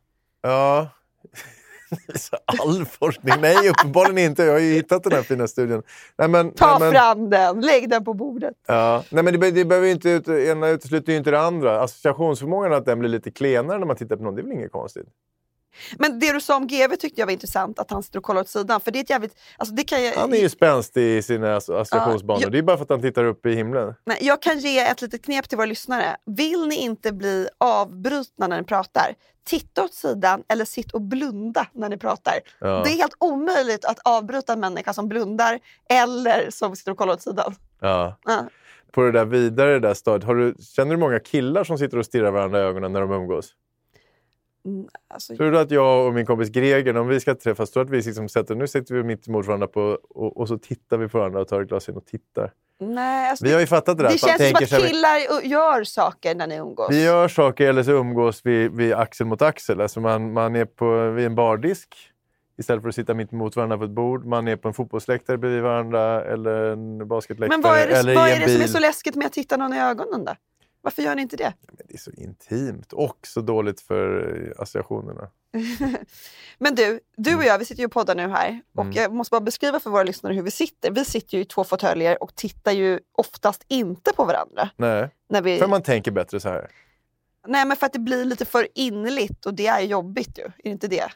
ja, 0.43 0.89
all 2.45 2.85
forskning. 2.85 3.35
Nej, 3.41 3.69
uppenbarligen 3.69 4.19
inte. 4.31 4.45
Jag 4.45 4.53
har 4.53 4.61
ju 4.61 4.73
hittat 4.73 5.03
den 5.03 5.13
här 5.13 5.23
fina 5.23 5.49
studien. 5.49 5.83
Nej, 6.19 6.29
men, 6.29 6.51
Ta 6.51 6.67
nej, 6.67 6.81
men, 6.81 6.93
fram 6.93 7.31
den, 7.31 7.61
lägg 7.61 7.91
den 7.91 8.05
på 8.05 8.15
bordet. 8.15 8.55
Ja. 8.67 9.05
Nej, 9.11 9.25
men 9.25 9.41
det, 9.41 9.51
det 9.51 9.65
behöver 9.65 9.89
inte 9.89 10.11
ut, 10.11 10.29
ena 10.29 10.69
utesluter 10.69 11.13
ju 11.13 11.19
inte 11.19 11.31
det 11.31 11.41
andra. 11.41 11.81
Associationsförmågan, 11.81 12.73
att 12.73 12.85
den 12.85 12.99
blir 12.99 13.11
lite 13.11 13.31
klenare 13.31 13.79
när 13.79 13.87
man 13.87 13.97
tittar 13.97 14.17
på 14.17 14.23
någon, 14.23 14.35
det 14.35 14.41
är 14.41 14.43
väl 14.43 14.53
inget 14.53 14.73
konstigt? 14.73 15.07
Men 15.99 16.19
det 16.19 16.33
du 16.33 16.41
sa 16.41 16.57
om 16.57 16.67
GV 16.67 16.97
tyckte 16.97 17.21
jag 17.21 17.27
var 17.27 17.33
intressant, 17.33 17.79
att 17.79 17.91
han 17.91 18.03
sitter 18.03 18.19
och 18.19 18.25
kollar 18.25 18.41
åt 18.41 18.49
sidan. 18.49 18.81
För 18.81 18.91
det 18.91 18.99
är 18.99 19.01
ett 19.03 19.11
jävligt... 19.11 19.39
Alltså 19.57 19.75
det 19.75 19.85
kan 19.85 20.05
jag, 20.05 20.15
Han 20.15 20.33
är 20.35 20.39
ju 20.39 20.49
spänstig 20.49 21.17
i 21.17 21.23
sina 21.23 21.59
asso- 21.59 21.81
associationsbanor. 21.81 22.43
Ja, 22.43 22.49
Det 22.51 22.59
är 22.59 22.63
bara 22.63 22.77
för 22.77 22.85
att 22.85 22.91
han 22.91 23.03
tittar 23.03 23.25
upp 23.25 23.47
i 23.47 23.55
himlen. 23.55 23.95
Nej, 24.05 24.19
jag 24.21 24.43
kan 24.43 24.59
ge 24.59 24.79
ett 24.79 25.03
litet 25.03 25.25
knep 25.25 25.49
till 25.49 25.57
våra 25.57 25.67
lyssnare. 25.67 26.17
Vill 26.27 26.67
ni 26.69 26.77
inte 26.77 27.13
bli 27.13 27.49
avbrutna 27.59 28.47
när 28.47 28.59
ni 28.61 28.65
pratar, 28.65 29.15
titta 29.47 29.85
åt 29.85 29.95
sidan 29.95 30.43
eller 30.49 30.65
sitt 30.65 30.93
och 30.93 31.01
blunda 31.03 31.67
när 31.73 31.89
ni 31.89 31.97
pratar. 31.97 32.35
Ja. 32.61 32.83
Det 32.85 32.91
är 32.91 32.97
helt 32.97 33.15
omöjligt 33.19 33.85
att 33.85 33.99
avbryta 34.05 34.53
en 34.53 34.61
människa 34.61 34.93
som 34.93 35.09
blundar 35.09 35.59
eller 35.91 36.51
som 36.51 36.77
sitter 36.77 36.93
och 36.93 36.99
kollar 36.99 37.13
åt 37.15 37.23
sidan. 37.23 37.55
Ja. 37.81 38.19
Ja. 38.25 38.45
På 38.93 39.03
det 39.03 39.13
där 39.13 39.25
vidare 39.25 39.73
det 39.73 39.81
där 39.81 39.95
stadiet, 39.95 40.25
har 40.25 40.35
du, 40.35 40.55
känner 40.61 40.91
du 40.91 40.97
många 40.97 41.19
killar 41.21 41.65
som 41.65 41.79
sitter 41.79 41.99
och 41.99 42.05
stirrar 42.07 42.31
varandra 42.31 42.59
i 42.59 42.63
ögonen 42.63 42.93
när 42.93 43.01
de 43.01 43.13
umgås? 43.13 43.51
Mm, 44.69 44.89
alltså, 45.15 45.37
Tror 45.37 45.51
du 45.51 45.59
att 45.59 45.71
jag 45.71 46.07
och 46.07 46.15
min 46.15 46.27
kompis 46.27 46.49
Greger, 46.49 46.97
om 46.97 47.09
vi 47.09 47.21
ska 47.21 47.35
träffas, 47.35 47.71
tror 47.71 47.83
att 47.83 47.91
vi 47.91 47.97
liksom 48.03 48.29
sätter, 48.29 48.55
nu 48.55 48.67
sitter 48.67 48.95
vi 48.95 49.03
mitt 49.03 49.29
emot 49.29 49.47
varandra 49.47 49.67
på, 49.67 49.99
och, 50.11 50.37
och 50.37 50.49
så 50.49 50.59
tittar 50.59 50.97
vi 50.99 51.09
på 51.09 51.19
varandra 51.19 51.41
och 51.41 51.49
tar 51.49 51.63
ett 51.63 51.69
glas 51.69 51.89
vin 51.89 51.97
och 51.97 52.07
tittar. 52.07 52.53
nej, 52.81 53.31
alltså, 53.31 53.45
Vi 53.45 53.53
har 53.53 53.61
ju 53.61 53.67
fattat 53.67 53.97
det 53.99 54.03
där. 54.03 54.11
det 54.11 54.19
känns 54.19 54.69
som 54.69 54.79
att 54.79 54.89
killar 54.89 55.17
u- 55.19 55.47
gör 55.49 55.85
saker 55.85 56.35
när 56.35 56.47
ni 56.47 56.57
umgås. 56.57 56.91
Vi 56.91 57.05
gör 57.05 57.29
saker 57.29 57.67
eller 57.69 57.83
så 57.83 57.91
umgås 57.91 58.41
vi, 58.45 58.69
vi 58.69 58.93
axel 58.93 59.27
mot 59.27 59.43
axel. 59.43 59.81
Alltså 59.81 60.01
man, 60.01 60.33
man 60.33 60.57
är 60.57 60.65
på, 60.65 61.11
vid 61.11 61.27
en 61.27 61.35
bardisk 61.35 61.97
istället 62.59 62.83
för 62.83 62.89
att 62.89 62.95
sitta 62.95 63.15
mitt 63.15 63.33
emot 63.33 63.57
varandra 63.57 63.79
på 63.79 63.85
ett 63.85 63.91
bord. 63.91 64.25
Man 64.25 64.49
är 64.49 64.57
på 64.57 64.69
en 64.69 64.75
fotbollsläktare 64.75 65.39
bredvid 65.39 65.63
varandra 65.63 66.25
eller 66.25 66.51
en 66.73 67.09
basketläktare. 67.09 67.59
Men 67.59 67.71
vad 67.71 67.79
är 67.81 67.87
det, 67.89 67.97
eller 67.97 68.15
vad 68.15 68.29
är 68.29 68.41
det 68.41 68.49
som 68.53 68.63
är 68.63 68.67
så 68.67 68.79
läskigt 68.79 69.15
med 69.15 69.27
att 69.27 69.33
titta 69.33 69.57
någon 69.57 69.75
i 69.75 69.81
ögonen 69.81 70.25
då? 70.25 70.33
Varför 70.89 71.03
gör 71.03 71.15
ni 71.15 71.23
inte 71.23 71.37
det? 71.37 71.53
Men 71.67 71.77
det 71.89 71.95
är 71.95 71.99
så 71.99 72.11
intimt 72.11 72.93
och 72.93 73.19
så 73.27 73.41
dåligt 73.41 73.81
för 73.81 74.37
eh, 74.57 74.63
associationerna. 74.63 75.29
Men 76.59 76.75
du, 76.75 77.01
du 77.17 77.37
och 77.37 77.45
jag 77.45 77.59
vi 77.59 77.65
sitter 77.65 77.81
ju 77.81 77.87
och 77.87 77.93
poddar 77.93 78.15
nu 78.15 78.29
här 78.29 78.61
och 78.75 78.83
Mm. 78.83 78.93
jag 78.97 79.13
måste 79.13 79.31
bara 79.31 79.41
beskriva 79.41 79.81
för 79.81 79.91
våra 79.91 80.03
lyssnare 80.03 80.35
hur 80.35 80.43
vi 80.43 80.51
sitter. 80.51 80.91
Vi 80.91 81.05
sitter 81.05 81.37
ju 81.37 81.43
i 81.43 81.45
två 81.45 81.65
fåtöljer 81.65 82.23
och 82.23 82.35
tittar 82.35 82.73
ju 82.73 83.01
oftast 83.13 83.65
inte 83.69 84.13
på 84.13 84.25
varandra. 84.25 84.69
Nej, 84.77 85.09
När 85.29 85.43
vi... 85.43 85.59
för 85.59 85.67
man 85.67 85.83
tänker 85.83 86.11
bättre 86.11 86.41
så 86.41 86.49
här. 86.49 86.71
Nej 87.47 87.65
men 87.67 87.77
för 87.77 87.87
att 87.87 87.93
det 87.93 87.99
blir 87.99 88.25
lite 88.25 88.45
för 88.45 88.69
innerligt 88.75 89.47
och 89.47 89.55
det 89.55 89.67
är 89.67 89.81
jobbigt 89.81 90.39
ju. 90.39 90.43
Är 90.45 90.53
det 90.63 90.71
inte 90.71 90.89
det? 90.89 91.09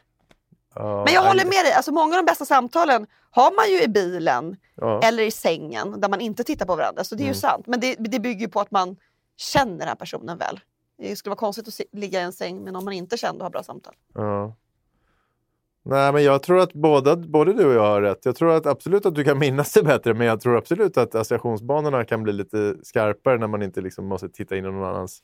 Ja, 0.75 1.03
Men 1.05 1.13
jag 1.13 1.21
håller 1.23 1.43
med 1.45 1.65
dig, 1.65 1.73
alltså 1.73 1.91
många 1.91 2.17
av 2.17 2.23
de 2.23 2.25
bästa 2.31 2.45
samtalen 2.45 3.07
har 3.31 3.55
man 3.55 3.69
ju 3.71 3.83
i 3.83 3.87
bilen 3.87 4.55
Ja. 4.75 5.01
eller 5.03 5.23
i 5.23 5.31
sängen 5.31 6.01
där 6.01 6.09
man 6.09 6.21
inte 6.21 6.43
tittar 6.43 6.65
på 6.65 6.75
varandra. 6.75 7.03
Så 7.03 7.15
det 7.15 7.21
är 7.21 7.25
Mm. 7.25 7.33
ju 7.33 7.39
sant. 7.39 7.67
Men 7.67 7.79
det, 7.79 7.95
det 7.99 8.19
bygger 8.19 8.41
ju 8.41 8.47
på 8.47 8.59
att 8.59 8.71
man 8.71 8.95
känner 9.37 9.77
den 9.77 9.87
här 9.87 9.95
personen 9.95 10.37
väl. 10.37 10.59
Det 10.97 11.15
skulle 11.15 11.31
vara 11.31 11.39
konstigt 11.39 11.67
att 11.67 11.81
ligga 11.91 12.19
i 12.19 12.23
en 12.23 12.33
säng 12.33 12.63
med 12.63 12.73
någon 12.73 12.85
man 12.85 12.93
inte 12.93 13.17
kände 13.17 13.37
och 13.37 13.45
ha 13.45 13.49
bra 13.49 13.63
samtal. 13.63 13.95
Ja. 14.13 14.55
Nej, 15.85 16.13
men 16.13 16.23
jag 16.23 16.43
tror 16.43 16.59
att 16.59 16.73
båda, 16.73 17.15
både 17.15 17.53
du 17.53 17.65
och 17.65 17.73
jag 17.73 17.81
har 17.81 18.01
rätt. 18.01 18.25
Jag 18.25 18.35
tror 18.35 18.51
att 18.55 18.65
absolut 18.65 19.05
att 19.05 19.15
du 19.15 19.23
kan 19.23 19.39
minnas 19.39 19.73
det 19.73 19.83
bättre, 19.83 20.13
men 20.13 20.27
jag 20.27 20.41
tror 20.41 20.57
absolut 20.57 20.97
att 20.97 21.15
associationsbanorna 21.15 22.05
kan 22.05 22.23
bli 22.23 22.33
lite 22.33 22.75
skarpare 22.83 23.37
när 23.37 23.47
man 23.47 23.61
inte 23.61 23.81
liksom 23.81 24.05
måste 24.05 24.29
titta 24.29 24.57
in 24.57 24.65
i 24.65 24.71
någon 24.71 24.83
annans 24.83 25.23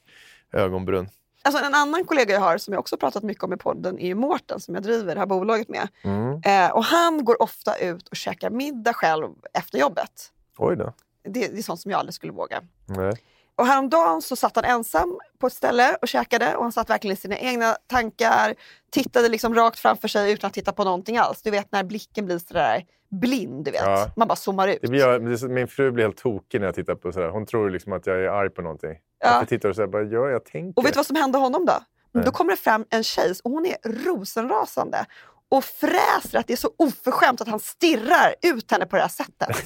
ögonbryn. 0.53 1.09
Alltså 1.41 1.63
en 1.63 1.75
annan 1.75 2.05
kollega 2.05 2.33
jag 2.33 2.41
har 2.41 2.57
som 2.57 2.73
jag 2.73 2.79
också 2.79 2.97
pratat 2.97 3.23
mycket 3.23 3.43
om 3.43 3.53
i 3.53 3.57
podden 3.57 3.99
är 3.99 4.07
ju 4.07 4.15
Mårten 4.15 4.59
som 4.59 4.73
jag 4.73 4.83
driver 4.83 5.15
det 5.15 5.19
här 5.19 5.27
bolaget 5.27 5.69
med. 5.69 5.87
Mm. 6.01 6.41
Eh, 6.45 6.71
och 6.71 6.83
han 6.83 7.25
går 7.25 7.41
ofta 7.41 7.77
ut 7.77 8.07
och 8.07 8.15
käkar 8.15 8.49
middag 8.49 8.93
själv 8.93 9.29
efter 9.53 9.77
jobbet. 9.79 10.31
Oj 10.57 10.75
då. 10.75 10.93
Det, 11.23 11.47
det 11.47 11.57
är 11.57 11.61
sånt 11.61 11.81
som 11.81 11.91
jag 11.91 11.99
aldrig 11.99 12.13
skulle 12.13 12.33
våga. 12.33 12.61
Nej. 12.85 13.13
Och 13.59 13.65
häromdagen 13.65 14.21
så 14.21 14.35
satt 14.35 14.55
han 14.55 14.65
ensam 14.65 15.19
på 15.39 15.47
ett 15.47 15.53
ställe 15.53 15.97
och 16.01 16.07
käkade 16.07 16.55
och 16.55 16.63
han 16.63 16.71
satt 16.71 16.89
verkligen 16.89 17.13
i 17.13 17.17
sina 17.17 17.37
egna 17.37 17.75
tankar, 17.87 18.55
tittade 18.91 19.29
liksom 19.29 19.55
rakt 19.55 19.79
framför 19.79 20.07
sig 20.07 20.31
utan 20.31 20.47
att 20.47 20.53
titta 20.53 20.71
på 20.71 20.83
någonting 20.83 21.17
alls. 21.17 21.41
Du 21.41 21.51
vet 21.51 21.71
när 21.71 21.83
blicken 21.83 22.25
blir 22.25 22.37
sådär 22.37 22.85
blind, 23.11 23.65
du 23.65 23.71
vet. 23.71 23.81
Ja. 23.81 24.11
Man 24.15 24.27
bara 24.27 24.35
zoomar 24.35 24.67
ut. 24.67 24.79
Det 24.81 24.87
blir, 24.87 25.47
min 25.47 25.67
fru 25.67 25.91
blir 25.91 26.03
helt 26.03 26.17
tokig 26.17 26.59
när 26.59 26.67
jag 26.67 26.75
tittar 26.75 26.95
på 26.95 27.11
sådär. 27.11 27.29
Hon 27.29 27.45
tror 27.45 27.69
liksom 27.69 27.93
att 27.93 28.07
jag 28.07 28.23
är 28.23 28.27
arg 28.27 28.49
på 28.49 28.61
någonting. 28.61 28.95
Ja. 29.23 29.39
Jag 29.39 29.47
tittar 29.47 29.69
och 29.69 29.75
säger 29.75 29.87
bara, 29.87 30.03
ja, 30.03 30.29
jag 30.29 30.45
tänker. 30.45 30.79
Och 30.79 30.85
vet 30.85 30.93
du 30.93 30.97
vad 30.97 31.05
som 31.05 31.15
hände 31.15 31.37
honom 31.37 31.65
då? 31.65 31.73
Nej. 32.11 32.25
Då 32.25 32.31
kommer 32.31 32.51
det 32.51 32.57
fram 32.57 32.85
en 32.89 33.03
tjej 33.03 33.33
och 33.43 33.51
hon 33.51 33.65
är 33.65 34.05
rosenrasande 34.05 35.05
och 35.49 35.63
fräser 35.63 36.39
att 36.39 36.47
det 36.47 36.53
är 36.53 36.57
så 36.57 36.71
oförskämt 36.77 37.41
att 37.41 37.47
han 37.47 37.59
stirrar 37.59 38.35
ut 38.41 38.71
henne 38.71 38.85
på 38.85 38.95
det 38.95 39.01
här 39.01 39.09
sättet. 39.09 39.49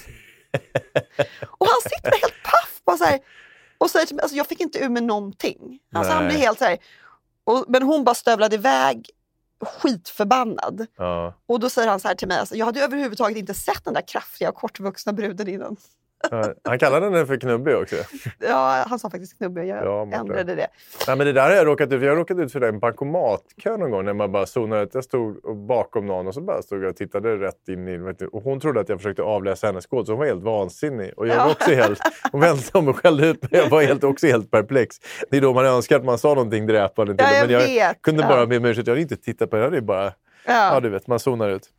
och 1.47 1.67
han 1.67 1.81
sitter 1.81 2.11
helt 2.21 2.43
paff 2.43 2.81
bara 2.85 2.97
så 2.97 3.03
här, 3.03 3.19
och 3.83 3.89
säger 3.89 4.05
till 4.05 4.15
mig, 4.15 4.23
alltså 4.23 4.37
jag 4.37 4.47
fick 4.47 4.59
inte 4.59 4.79
ur 4.79 4.89
mig 4.89 5.01
någonting. 5.01 5.79
Alltså 5.93 6.13
han 6.13 6.27
blir 6.27 6.37
helt 6.37 6.59
så 6.59 6.65
här, 6.65 6.77
och, 7.43 7.65
men 7.67 7.83
hon 7.83 8.03
bara 8.03 8.15
stövlade 8.15 8.55
iväg 8.55 9.09
skitförbannad. 9.61 10.85
Ja. 10.97 11.33
Och 11.45 11.59
då 11.59 11.69
säger 11.69 11.87
han 11.89 11.99
så 11.99 12.07
här 12.07 12.15
till 12.15 12.27
mig, 12.27 12.37
alltså, 12.37 12.55
jag 12.55 12.65
hade 12.65 12.81
överhuvudtaget 12.81 13.37
inte 13.37 13.53
sett 13.53 13.85
den 13.85 13.93
där 13.93 14.07
kraftiga 14.07 14.49
och 14.49 14.55
kortvuxna 14.55 15.13
bruden 15.13 15.47
innan. 15.47 15.77
Han 16.63 16.79
kallade 16.79 17.05
henne 17.05 17.25
för 17.25 17.37
knubbig 17.37 17.75
också. 17.75 17.95
Ja, 18.39 18.85
han 18.87 18.99
sa 18.99 19.09
faktiskt 19.09 19.37
knubbig. 19.37 19.67
Jag 19.67 19.85
Ja, 19.85 20.01
ändrade 20.19 20.55
det. 20.55 20.67
Nej, 21.07 21.17
men 21.17 21.27
det 21.27 21.33
där 21.33 21.49
har 21.49 21.55
jag 21.55 21.67
råkat 21.67 21.91
ut 21.93 21.99
för. 21.99 22.05
Jag 22.05 22.11
har 22.11 22.17
råkat 22.17 22.37
ut 22.37 22.51
för 22.51 22.59
det 22.59 22.65
i 22.65 22.69
en 22.69 22.79
bankomatkö 22.79 23.77
någon 23.77 23.91
gång 23.91 24.05
när 24.05 24.13
man 24.13 24.31
bara 24.31 24.45
zonade 24.45 24.83
ut. 24.83 24.89
Jag 24.93 25.03
stod 25.03 25.57
bakom 25.67 26.05
någon 26.05 26.27
och 26.27 26.33
så 26.33 26.41
bara 26.41 26.61
stod 26.61 26.83
jag 26.83 26.89
och 26.89 26.95
tittade 26.95 27.35
rätt 27.37 27.67
in 27.67 27.87
i... 27.87 28.15
Och 28.31 28.43
hon 28.43 28.59
trodde 28.59 28.79
att 28.79 28.89
jag 28.89 28.97
försökte 28.99 29.21
avläsa 29.21 29.67
hennes 29.67 29.85
kod 29.85 30.05
så 30.05 30.11
hon 30.11 30.19
var 30.19 30.25
helt 30.25 30.43
vansinnig. 30.43 31.11
Och 31.17 31.27
jag 31.27 31.35
var 31.35 31.45
Ja. 31.45 31.51
också 31.51 31.71
helt... 31.71 31.99
Hon 32.31 32.41
vände 32.41 32.63
om 32.73 32.87
och 32.87 32.97
skällde 32.97 33.27
ut 33.27 33.41
mig. 33.51 33.61
Jag 33.61 33.69
var 33.69 33.81
helt, 33.81 34.03
också 34.03 34.27
helt 34.27 34.51
perplex. 34.51 34.95
Det 35.29 35.37
är 35.37 35.41
då 35.41 35.53
man 35.53 35.65
önskar 35.65 35.95
att 35.95 36.05
man 36.05 36.17
sa 36.17 36.29
någonting 36.29 36.65
dräpande 36.67 37.15
till 37.15 37.25
Ja, 37.29 37.33
jag 37.37 37.47
Men 37.47 37.53
jag 37.53 37.67
vet. 37.89 38.01
kunde 38.01 38.23
bara 38.23 38.45
be 38.45 38.57
om 38.57 38.65
ursäkt. 38.65 38.87
Jag 38.87 38.91
hade 38.93 39.01
inte 39.01 39.15
tittat 39.17 39.49
på 39.49 39.55
det. 39.55 39.69
Det 39.69 39.77
är 39.77 39.81
bara... 39.81 40.03
Ja. 40.45 40.73
Ja. 40.73 40.79
du 40.79 40.89
vet, 40.89 41.07
man 41.07 41.19
zonar 41.19 41.49
ut. 41.49 41.69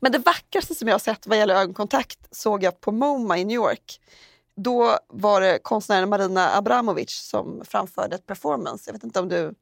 Men 0.00 0.12
det 0.12 0.18
vackraste 0.18 0.74
som 0.74 0.88
jag 0.88 0.94
har 0.94 0.98
sett 0.98 1.26
vad 1.26 1.38
gäller 1.38 1.54
ögonkontakt 1.54 2.18
såg 2.30 2.62
jag 2.62 2.80
på 2.80 2.92
MoMA 2.92 3.38
i 3.38 3.44
New 3.44 3.54
York. 3.54 4.00
Då 4.56 4.96
var 5.08 5.40
det 5.40 5.58
konstnären 5.62 6.08
Marina 6.08 6.56
Abramovic 6.56 7.10
som 7.10 7.62
framförde 7.64 8.14
ett 8.16 8.26
performance. 8.26 8.82
Jag 8.86 8.92
vet 8.92 9.04
inte 9.04 9.20
om 9.20 9.28
du 9.28 9.54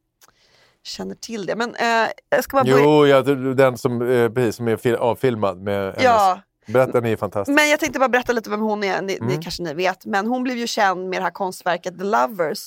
känner 0.83 1.15
till 1.15 1.47
det. 1.47 1.57
Men 1.57 1.75
eh, 1.75 2.09
jag 2.31 2.45
ska 2.45 2.57
bara 2.57 2.65
börja... 2.65 2.85
Jo, 2.85 3.07
ja, 3.07 3.23
den 3.55 3.79
som, 3.79 4.03
eh, 4.11 4.31
precis, 4.31 4.57
som 4.57 4.69
är 4.69 4.77
fil- 4.77 4.97
avfilmad 4.97 5.63
med 5.63 5.83
hennes... 5.85 6.03
Ja. 6.05 6.41
Berätta, 6.67 7.01
ni 7.01 7.13
är 7.13 7.17
fantastisk. 7.17 7.57
Men 7.57 7.69
jag 7.71 7.81
tänkte 7.81 7.99
bara 7.99 8.09
berätta 8.09 8.33
lite 8.33 8.51
vem 8.51 8.61
hon 8.61 8.85
är. 8.85 9.03
Ni, 9.03 9.17
Mm. 9.17 9.29
ni 9.29 9.43
kanske 9.43 9.63
ni 9.63 9.75
vet. 9.75 10.07
Men 10.07 10.27
hon 10.27 10.43
blev 10.43 10.57
ju 10.57 10.67
känd 10.67 11.09
med 11.09 11.19
det 11.21 11.25
här 11.25 11.31
konstverket 11.31 11.99
The 11.99 12.05
Lovers 12.05 12.59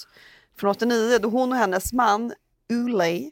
från 0.59 0.69
89 0.69 1.17
då 1.21 1.29
hon 1.29 1.51
och 1.51 1.57
hennes 1.57 1.93
man 1.93 2.33
Ulay, 2.69 3.31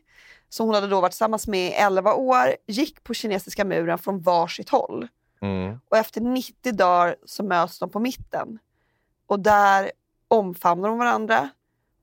som 0.54 0.66
hon 0.66 0.76
hade 0.76 0.88
då 0.88 1.02
varit 1.02 1.12
tillsammans 1.12 1.48
med 1.48 1.68
i 1.68 1.74
11 1.74 2.14
år, 2.14 2.56
gick 2.68 3.04
på 3.04 3.14
kinesiska 3.14 3.66
muren 3.66 3.98
från 3.98 4.22
varsitt 4.22 4.70
håll. 4.70 5.08
Mm. 5.42 5.80
Och 5.90 5.98
efter 5.98 6.22
90 6.22 6.72
dagar 6.72 7.16
så 7.26 7.44
möts 7.44 7.80
de 7.80 7.90
på 7.90 8.00
mitten. 8.00 8.60
Och 9.28 9.40
där 9.40 9.92
omfamnar 10.28 10.90
de 10.90 10.98
varandra 10.98 11.50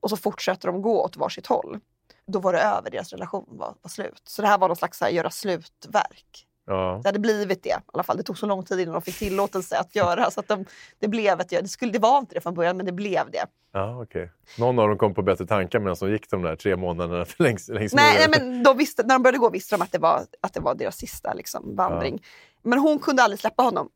och 0.00 0.10
så 0.10 0.16
fortsätter 0.16 0.68
de 0.68 0.82
gå 0.82 1.04
åt 1.04 1.16
varsitt 1.16 1.46
håll. 1.46 1.80
Då 2.26 2.38
var 2.38 2.52
det 2.52 2.60
över, 2.60 2.90
deras 2.90 3.12
relation 3.12 3.46
var, 3.48 3.74
var 3.82 3.88
slut. 3.88 4.22
Så 4.24 4.42
det 4.42 4.48
här 4.48 4.58
var 4.58 4.68
någon 4.68 4.76
slags 4.76 5.00
här, 5.00 5.08
göra 5.08 5.30
slutverk. 5.30 6.47
Ja. 6.68 7.00
Det 7.02 7.08
hade 7.08 7.18
blivit 7.18 7.62
det 7.62 7.68
i 7.68 7.72
alla 7.92 8.02
fall. 8.02 8.16
Det 8.16 8.22
tog 8.22 8.38
så 8.38 8.46
lång 8.46 8.64
tid 8.64 8.80
innan 8.80 8.92
de 8.92 9.02
fick 9.02 9.18
tillåtelse 9.18 9.78
att 9.78 9.94
göra 9.94 10.30
så 10.30 10.40
att 10.40 10.48
de, 10.48 10.64
det 10.98 11.08
blev 11.08 11.40
ett, 11.40 11.48
det, 11.48 11.68
skulle, 11.68 11.92
det 11.92 11.98
var 11.98 12.18
inte 12.18 12.34
det 12.34 12.40
från 12.40 12.54
början 12.54 12.76
men 12.76 12.86
det 12.86 12.92
blev 12.92 13.30
det. 13.30 13.44
Ja, 13.72 14.02
okej. 14.02 14.30
Någon 14.58 14.78
av 14.78 14.88
dem 14.88 14.98
kom 14.98 15.14
på 15.14 15.22
bättre 15.22 15.46
tankar 15.46 15.78
medan 15.78 15.96
de 16.00 16.10
gick 16.10 16.30
de 16.30 16.42
där 16.42 16.56
tre 16.56 16.76
månaderna 16.76 17.26
längs, 17.38 17.68
längs 17.68 17.94
Nej, 17.94 18.16
nej 18.18 18.40
men 18.40 18.62
de 18.62 18.76
visste, 18.76 19.02
när 19.02 19.14
de 19.14 19.22
började 19.22 19.38
gå 19.38 19.50
visste 19.50 19.76
de 19.76 19.82
att 19.82 19.92
det 19.92 19.98
var, 19.98 20.22
att 20.40 20.54
det 20.54 20.60
var 20.60 20.74
deras 20.74 20.96
sista 20.96 21.34
liksom, 21.34 21.76
vandring. 21.76 22.22
Men 22.62 22.78
hon 22.78 22.98
kunde 22.98 23.22
aldrig 23.22 23.40
släppa 23.40 23.62
honom. 23.62 23.88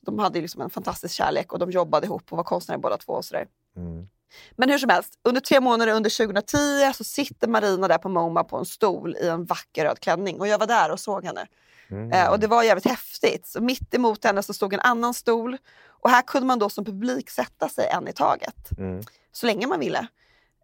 De 0.00 0.18
hade 0.18 0.40
liksom 0.40 0.62
en 0.62 0.70
fantastisk 0.70 1.14
kärlek 1.14 1.52
och 1.52 1.58
de 1.58 1.70
jobbade 1.70 2.06
ihop 2.06 2.22
och 2.30 2.36
var 2.36 2.44
konstnärer 2.44 2.78
båda 2.78 2.96
två. 2.96 3.12
Och 3.12 3.24
sådär. 3.24 3.46
Mm. 3.76 4.08
Men 4.56 4.70
hur 4.70 4.78
som 4.78 4.90
helst, 4.90 5.18
under 5.22 5.40
tre 5.40 5.60
månader 5.60 5.92
under 5.92 6.26
2010 6.26 6.56
så 6.94 7.04
sitter 7.04 7.48
Marina 7.48 7.88
där 7.88 7.98
på 7.98 8.08
MoMA 8.08 8.44
på 8.44 8.56
en 8.56 8.64
stol 8.64 9.16
i 9.16 9.28
en 9.28 9.44
vacker 9.44 9.84
röd 9.84 10.00
klänning. 10.00 10.40
Och 10.40 10.48
jag 10.48 10.58
var 10.58 10.66
där 10.66 10.92
och 10.92 11.00
såg 11.00 11.24
henne. 11.24 11.46
Mm. 11.92 12.12
Eh, 12.12 12.30
och 12.30 12.40
det 12.40 12.46
var 12.46 12.62
jävligt 12.62 12.86
häftigt. 12.86 13.46
Så 13.46 13.60
mitt 13.60 13.94
emot 13.94 14.24
henne 14.24 14.42
så 14.42 14.54
stod 14.54 14.74
en 14.74 14.80
annan 14.80 15.14
stol. 15.14 15.56
Och 15.86 16.10
här 16.10 16.22
kunde 16.22 16.46
man 16.46 16.58
då 16.58 16.68
som 16.68 16.84
publik 16.84 17.30
sätta 17.30 17.68
sig 17.68 17.88
en 17.88 18.08
i 18.08 18.12
taget. 18.12 18.78
Mm. 18.78 19.02
Så 19.32 19.46
länge 19.46 19.66
man 19.66 19.80
ville. 19.80 20.06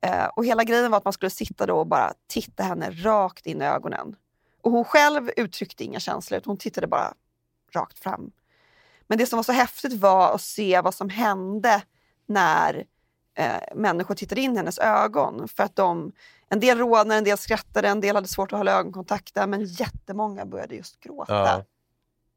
Eh, 0.03 0.25
och 0.25 0.45
hela 0.45 0.65
grejen 0.65 0.91
var 0.91 0.99
att 0.99 1.05
man 1.05 1.13
skulle 1.13 1.31
sitta 1.31 1.67
då 1.67 1.79
och 1.79 1.87
bara 1.87 2.13
titta 2.27 2.63
henne 2.63 2.91
rakt 2.91 3.47
in 3.47 3.63
i 3.63 3.65
ögonen. 3.65 4.17
Och 4.63 4.71
hon 4.71 4.85
själv 4.85 5.31
uttryckte 5.37 5.85
inga 5.85 6.01
känslor, 6.01 6.41
hon 6.45 6.57
tittade 6.57 6.87
bara 6.87 7.15
rakt 7.75 7.99
fram. 7.99 8.31
Men 9.07 9.19
det 9.19 9.27
som 9.27 9.37
var 9.37 9.43
så 9.43 9.53
häftigt 9.53 9.93
var 9.93 10.35
att 10.35 10.41
se 10.41 10.81
vad 10.81 10.95
som 10.95 11.09
hände 11.09 11.83
när 12.27 12.85
eh, 13.35 13.75
människor 13.75 14.15
tittade 14.15 14.41
in 14.41 14.53
i 14.53 14.57
hennes 14.57 14.79
ögon. 14.79 15.49
För 15.49 15.63
att 15.63 15.77
de, 15.77 16.13
en 16.49 16.61
del 16.61 16.79
rodnade, 16.79 17.15
en 17.15 17.25
del 17.25 17.39
skrattade, 17.39 17.89
en 17.89 18.01
del 18.01 18.15
hade 18.15 18.29
svårt 18.29 18.53
att 18.53 18.59
hålla 18.59 18.73
ögonkontakt 18.73 19.35
där, 19.35 19.47
men 19.47 19.65
jättemånga 19.65 20.47
började 20.47 20.75
just 20.75 21.01
gråta. 21.01 21.35
Ja. 21.35 21.65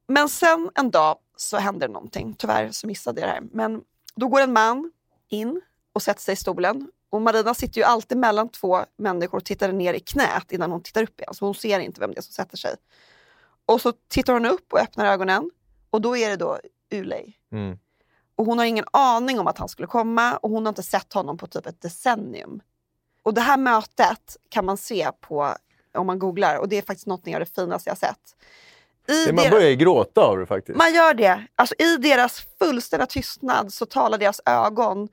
Men 0.07 0.29
sen 0.29 0.69
en 0.75 0.91
dag 0.91 1.17
så 1.37 1.57
hände 1.57 1.87
det 1.87 1.93
någonting. 1.93 2.35
Tyvärr 2.37 2.71
så 2.71 2.87
missade 2.87 3.21
jag 3.21 3.29
det 3.29 3.33
här. 3.33 3.41
Men 3.51 3.81
då 4.15 4.27
går 4.27 4.41
en 4.41 4.53
man 4.53 4.91
in 5.29 5.61
och 5.93 6.01
sätter 6.01 6.21
sig 6.21 6.33
i 6.33 6.35
stolen. 6.35 6.91
Och 7.09 7.21
Marina 7.21 7.53
sitter 7.53 7.77
ju 7.77 7.83
alltid 7.83 8.17
mellan 8.17 8.49
två 8.49 8.85
människor 8.97 9.37
och 9.37 9.45
tittar 9.45 9.71
ner 9.71 9.93
i 9.93 9.99
knät 9.99 10.51
innan 10.51 10.71
hon 10.71 10.83
tittar 10.83 11.03
upp 11.03 11.19
igen. 11.19 11.33
Så 11.33 11.45
hon 11.45 11.55
ser 11.55 11.79
inte 11.79 11.99
vem 11.99 12.11
det 12.11 12.19
är 12.19 12.21
som 12.21 12.33
sätter 12.33 12.57
sig. 12.57 12.75
Och 13.65 13.81
så 13.81 13.93
tittar 14.07 14.33
hon 14.33 14.45
upp 14.45 14.73
och 14.73 14.79
öppnar 14.79 15.05
ögonen. 15.05 15.51
Och 15.89 16.01
då 16.01 16.17
är 16.17 16.29
det 16.29 16.35
då 16.35 16.59
Ulay. 16.91 17.33
Mm. 17.51 17.79
Och 18.35 18.45
hon 18.45 18.57
har 18.57 18.65
ingen 18.65 18.85
aning 18.93 19.39
om 19.39 19.47
att 19.47 19.57
han 19.57 19.69
skulle 19.69 19.87
komma 19.87 20.37
och 20.37 20.49
hon 20.49 20.65
har 20.65 20.69
inte 20.69 20.83
sett 20.83 21.13
honom 21.13 21.37
på 21.37 21.47
typ 21.47 21.65
ett 21.65 21.81
decennium. 21.81 22.61
Och 23.23 23.33
det 23.33 23.41
här 23.41 23.57
mötet 23.57 24.37
kan 24.49 24.65
man 24.65 24.77
se 24.77 25.09
på 25.21 25.55
om 25.97 26.07
man 26.07 26.19
googlar 26.19 26.55
och 26.57 26.69
det 26.69 26.77
är 26.77 26.81
faktiskt 26.81 27.07
något 27.07 27.27
av 27.27 27.39
det 27.39 27.55
finaste 27.55 27.89
jag 27.89 27.97
sett. 27.97 28.17
I 29.07 29.25
Det- 29.25 29.33
Man 29.33 29.43
deras- 29.45 29.51
börjar 29.51 29.69
ju 29.69 29.75
gråta 29.75 30.21
av 30.21 30.37
det 30.37 30.45
faktiskt. 30.45 30.77
man 30.77 30.93
gör 30.93 31.13
det. 31.13 31.45
Alltså, 31.55 31.75
I 31.79 31.97
deras 31.97 32.41
fullständiga 32.59 33.05
tystnad 33.07 33.73
så 33.73 33.85
talar 33.85 34.17
deras 34.17 34.41
ögon 34.45 35.07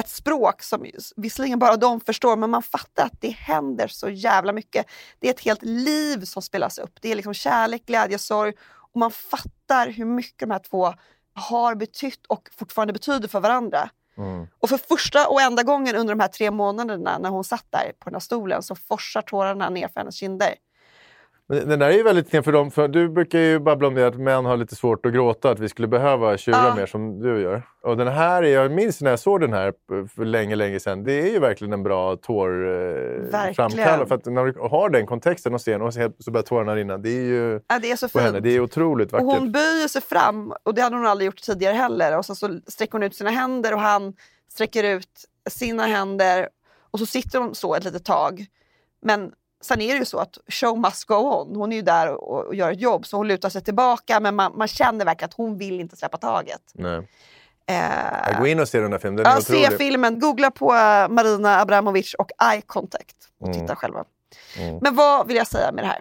ett 0.00 0.08
språk 0.08 0.62
som 0.62 0.86
visserligen 1.16 1.58
bara 1.58 1.76
de 1.76 2.00
förstår, 2.00 2.36
men 2.36 2.50
man 2.50 2.62
fattar 2.62 3.04
att 3.06 3.20
det 3.20 3.28
händer 3.30 3.88
så 3.88 4.08
jävla 4.10 4.52
mycket. 4.52 4.86
Det 5.18 5.26
är 5.28 5.30
ett 5.30 5.40
helt 5.40 5.62
liv 5.62 6.24
som 6.24 6.42
spelas 6.42 6.78
upp. 6.78 6.98
Det 7.02 7.12
är 7.12 7.16
liksom 7.16 7.34
kärlek, 7.34 7.86
glädje, 7.86 8.18
sorg. 8.18 8.52
Och 8.92 9.00
man 9.00 9.10
fattar 9.10 9.88
hur 9.88 10.04
mycket 10.04 10.38
de 10.38 10.50
här 10.50 10.58
två 10.58 10.94
har 11.34 11.74
betytt 11.74 12.26
och 12.26 12.48
fortfarande 12.58 12.92
betyder 12.92 13.28
för 13.28 13.40
varandra. 13.40 13.90
Mm. 14.20 14.46
Och 14.58 14.68
för 14.68 14.76
första 14.76 15.28
och 15.28 15.40
enda 15.40 15.62
gången 15.62 15.96
under 15.96 16.14
de 16.14 16.20
här 16.20 16.28
tre 16.28 16.50
månaderna 16.50 17.18
när 17.18 17.30
hon 17.30 17.44
satt 17.44 17.66
där 17.70 17.92
på 17.98 18.04
den 18.10 18.14
här 18.14 18.20
stolen 18.20 18.62
så 18.62 18.74
forsar 18.74 19.22
tårarna 19.22 19.70
ner 19.70 19.88
för 19.88 20.00
hennes 20.00 20.14
kinder. 20.14 20.54
Men 21.50 21.68
Den 21.68 21.78
där 21.78 21.88
är 21.88 21.92
ju 21.96 22.02
väldigt 22.02 22.30
knep 22.30 22.44
för 22.44 22.52
dem. 22.52 22.70
För 22.70 22.88
du 22.88 23.08
brukar 23.08 23.38
ju 23.38 23.58
babbla 23.58 23.88
om 23.88 23.94
det 23.94 24.06
att 24.06 24.18
män 24.18 24.44
har 24.44 24.56
lite 24.56 24.76
svårt 24.76 25.06
att 25.06 25.12
gråta, 25.12 25.50
att 25.50 25.58
vi 25.58 25.68
skulle 25.68 25.88
behöva 25.88 26.36
tjura 26.36 26.56
Ja. 26.56 26.74
mer 26.74 26.86
som 26.86 27.20
du 27.20 27.40
gör. 27.42 27.62
Och 27.82 27.96
den 27.96 28.08
här, 28.08 28.42
är- 28.42 28.48
jag 28.54 28.70
minns 28.72 29.00
när 29.00 29.10
jag 29.10 29.18
såg 29.18 29.40
den 29.40 29.52
här 29.52 29.72
för 30.16 30.24
länge, 30.24 30.56
länge 30.56 30.80
sedan. 30.80 31.04
Det 31.04 31.12
är 31.12 31.32
ju 31.32 31.38
verkligen 31.38 31.72
en 31.72 31.82
bra 31.82 32.16
tårframkallare. 32.16 34.06
För 34.06 34.14
att 34.14 34.26
när 34.26 34.44
du 34.44 34.60
har 34.60 34.90
den 34.90 35.06
kontexten 35.06 35.54
och 35.54 35.60
ser 35.60 35.72
den 35.72 35.82
och 35.82 35.94
så 35.94 36.30
börjar 36.30 36.42
tårarna 36.42 36.76
rinna. 36.76 36.98
Det 36.98 37.10
är 37.10 37.22
ju 37.24 37.60
Ja, 37.68 37.78
det 37.82 37.90
är 37.90 37.96
så 37.96 38.08
på 38.08 38.18
henne. 38.18 38.32
fint. 38.32 38.44
Det 38.44 38.50
är 38.50 38.60
otroligt 38.60 39.12
Och 39.12 39.20
vackert. 39.20 39.38
hon 39.40 39.52
böjer 39.52 39.88
sig 39.88 40.02
fram 40.02 40.52
och 40.62 40.74
det 40.74 40.82
hade 40.82 40.96
hon 40.96 41.06
aldrig 41.06 41.26
gjort 41.26 41.42
tidigare 41.42 41.74
heller. 41.74 42.18
Och 42.18 42.24
så, 42.26 42.34
så 42.34 42.60
sträcker 42.66 42.92
hon 42.92 43.02
ut 43.02 43.14
sina 43.14 43.30
händer 43.30 43.74
och 43.74 43.80
han 43.80 44.12
sträcker 44.52 44.84
ut 44.84 45.24
sina 45.50 45.82
händer. 45.86 46.48
Och 46.90 46.98
så 46.98 47.06
sitter 47.06 47.40
de 47.40 47.54
så 47.54 47.74
ett 47.74 47.84
litet 47.84 48.04
tag. 48.04 48.46
Men 49.02 49.32
sen 49.60 49.80
är 49.80 49.92
det 49.92 49.98
ju 49.98 50.04
så 50.04 50.18
att 50.18 50.38
show 50.48 50.78
must 50.78 51.04
go 51.04 51.14
on. 51.14 51.56
Hon 51.56 51.72
är 51.72 51.76
ju 51.76 51.82
där 51.82 52.08
och, 52.08 52.46
och 52.46 52.54
gör 52.54 52.72
ett 52.72 52.80
jobb 52.80 53.06
så 53.06 53.16
hon 53.16 53.28
lutar 53.28 53.48
sig 53.48 53.62
tillbaka 53.62 54.20
men 54.20 54.34
man, 54.36 54.52
man 54.58 54.68
känner 54.68 55.04
verkligen 55.04 55.28
att 55.28 55.34
hon 55.34 55.58
vill 55.58 55.80
inte 55.80 55.96
släppa 55.96 56.16
taget. 56.16 56.60
Nej. 56.72 57.08
Eh, 57.66 58.38
går 58.38 58.46
in 58.48 58.60
och 58.60 58.68
ser 58.68 58.82
den 58.82 58.92
här 58.92 58.98
filmen. 58.98 59.16
Den 59.16 59.26
är 59.26 59.30
ja, 59.30 59.38
otrolig. 59.38 59.66
se 59.66 59.76
filmen, 59.76 60.18
googla 60.20 60.50
på 60.50 60.74
eh, 60.74 61.08
Marina 61.08 61.60
Abramovic 61.60 62.14
och 62.14 62.30
Eye 62.52 62.60
Contact 62.66 63.16
och 63.40 63.48
Mm. 63.48 63.60
titta 63.60 63.76
själva. 63.76 64.04
Mm. 64.58 64.78
Men 64.82 64.94
vad 64.94 65.26
vill 65.26 65.36
jag 65.36 65.46
säga 65.46 65.72
med 65.72 65.84
det 65.84 65.88
här? 65.88 66.00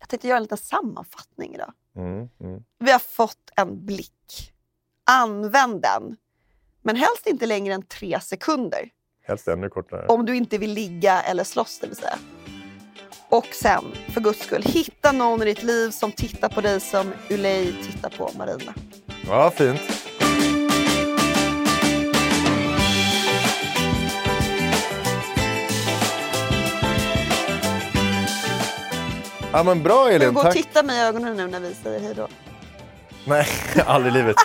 Jag 0.00 0.08
tänkte 0.08 0.28
göra 0.28 0.36
en 0.36 0.42
liten 0.42 0.58
sammanfattning 0.58 1.54
idag. 1.54 1.72
Mm, 1.96 2.28
mm. 2.40 2.62
Vi 2.78 2.92
har 2.92 2.98
fått 2.98 3.50
en 3.56 3.86
blick. 3.86 4.52
Använd 5.10 5.82
den. 5.82 6.16
Men 6.82 6.96
helst 6.96 7.26
inte 7.26 7.46
längre 7.46 7.74
än 7.74 7.82
tre 7.82 8.20
sekunder. 8.20 8.88
Helst 9.26 9.48
ännu 9.48 9.68
kortare. 9.68 10.06
Om 10.06 10.26
du 10.26 10.36
inte 10.36 10.58
vill 10.58 10.72
ligga 10.72 11.22
eller 11.22 11.44
slåss 11.44 11.78
det 11.80 11.86
vill 11.86 11.96
säga. 11.96 12.18
Och 13.28 13.46
sen, 13.46 13.84
för 14.14 14.20
guds 14.20 14.44
skull, 14.46 14.62
hitta 14.62 15.12
någon 15.12 15.42
i 15.42 15.44
ditt 15.44 15.62
liv 15.62 15.90
som 15.90 16.12
tittar 16.12 16.48
på 16.48 16.60
dig 16.60 16.80
som 16.80 17.12
Ulay 17.30 17.72
tittar 17.82 18.10
på 18.10 18.30
Marina. 18.38 18.74
Ja, 19.28 19.50
fint. 19.50 19.80
Ja, 29.52 29.62
men 29.62 29.82
bra 29.82 30.10
Elin, 30.10 30.34
gå 30.34 30.40
och 30.40 30.52
titta 30.52 30.82
mig 30.82 30.98
i 30.98 31.00
ögonen 31.00 31.36
nu 31.36 31.46
när 31.46 31.60
vi 31.60 31.74
säger 31.74 32.00
hej 32.00 32.14
då. 32.14 32.28
Nej, 33.24 33.46
aldrig 33.86 34.14
i 34.14 34.18
livet. 34.18 34.36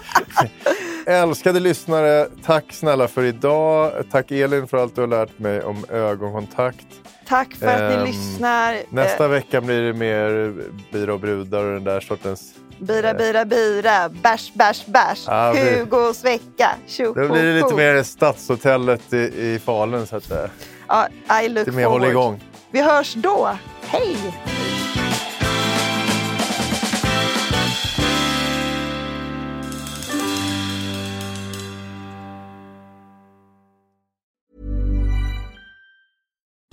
Älskade 1.06 1.60
lyssnare, 1.60 2.28
tack 2.46 2.74
snälla 2.74 3.08
för 3.08 3.24
idag. 3.24 3.91
Tack 4.12 4.32
Elin 4.32 4.67
för 4.67 4.78
allt 4.78 4.96
du 4.96 5.02
har 5.02 5.08
lärt 5.08 5.39
mig 5.39 5.63
om 5.63 5.86
ögonkontakt. 5.89 6.88
Tack 7.32 7.54
för 7.56 7.67
att 7.67 7.82
Ehm, 7.82 8.00
ni 8.04 8.08
lyssnar. 8.08 8.78
Nästa 8.89 9.24
Eh, 9.24 9.30
vecka 9.30 9.62
blir 9.62 9.82
det 9.82 9.94
mer 9.94 10.54
bira 10.91 11.13
och 11.13 11.20
brudar 11.20 11.63
och 11.65 11.74
den 11.74 11.84
där 11.84 12.00
sortens... 12.00 12.54
Bira, 12.80 13.13
bira, 13.13 13.46
bira. 13.46 14.10
Bärs, 14.10 14.52
bärs, 14.54 14.86
bärs. 14.86 15.28
Vi- 15.56 15.80
Hugos 15.80 16.24
vecka. 16.26 16.70
Tjo, 16.88 17.06
Då 17.13 17.28
blir 17.28 17.44
det 17.44 17.54
lite 17.62 17.76
mer 17.76 18.04
Stadshotellet 18.04 19.13
i, 19.13 19.17
i 19.17 19.60
Falun 19.65 20.08
så 20.08 20.15
att 20.15 20.24
säga. 20.24 20.50
Ja, 20.88 21.08
I 21.44 21.50
look 21.50 21.67
Lite 21.67 21.78
mer 21.78 21.86
håll 21.86 21.94
forward. 22.02 22.12
igång. 22.12 22.44
Vi 22.72 22.82
hörs 22.82 23.13
då. 23.13 23.50
Hej! 23.82 24.17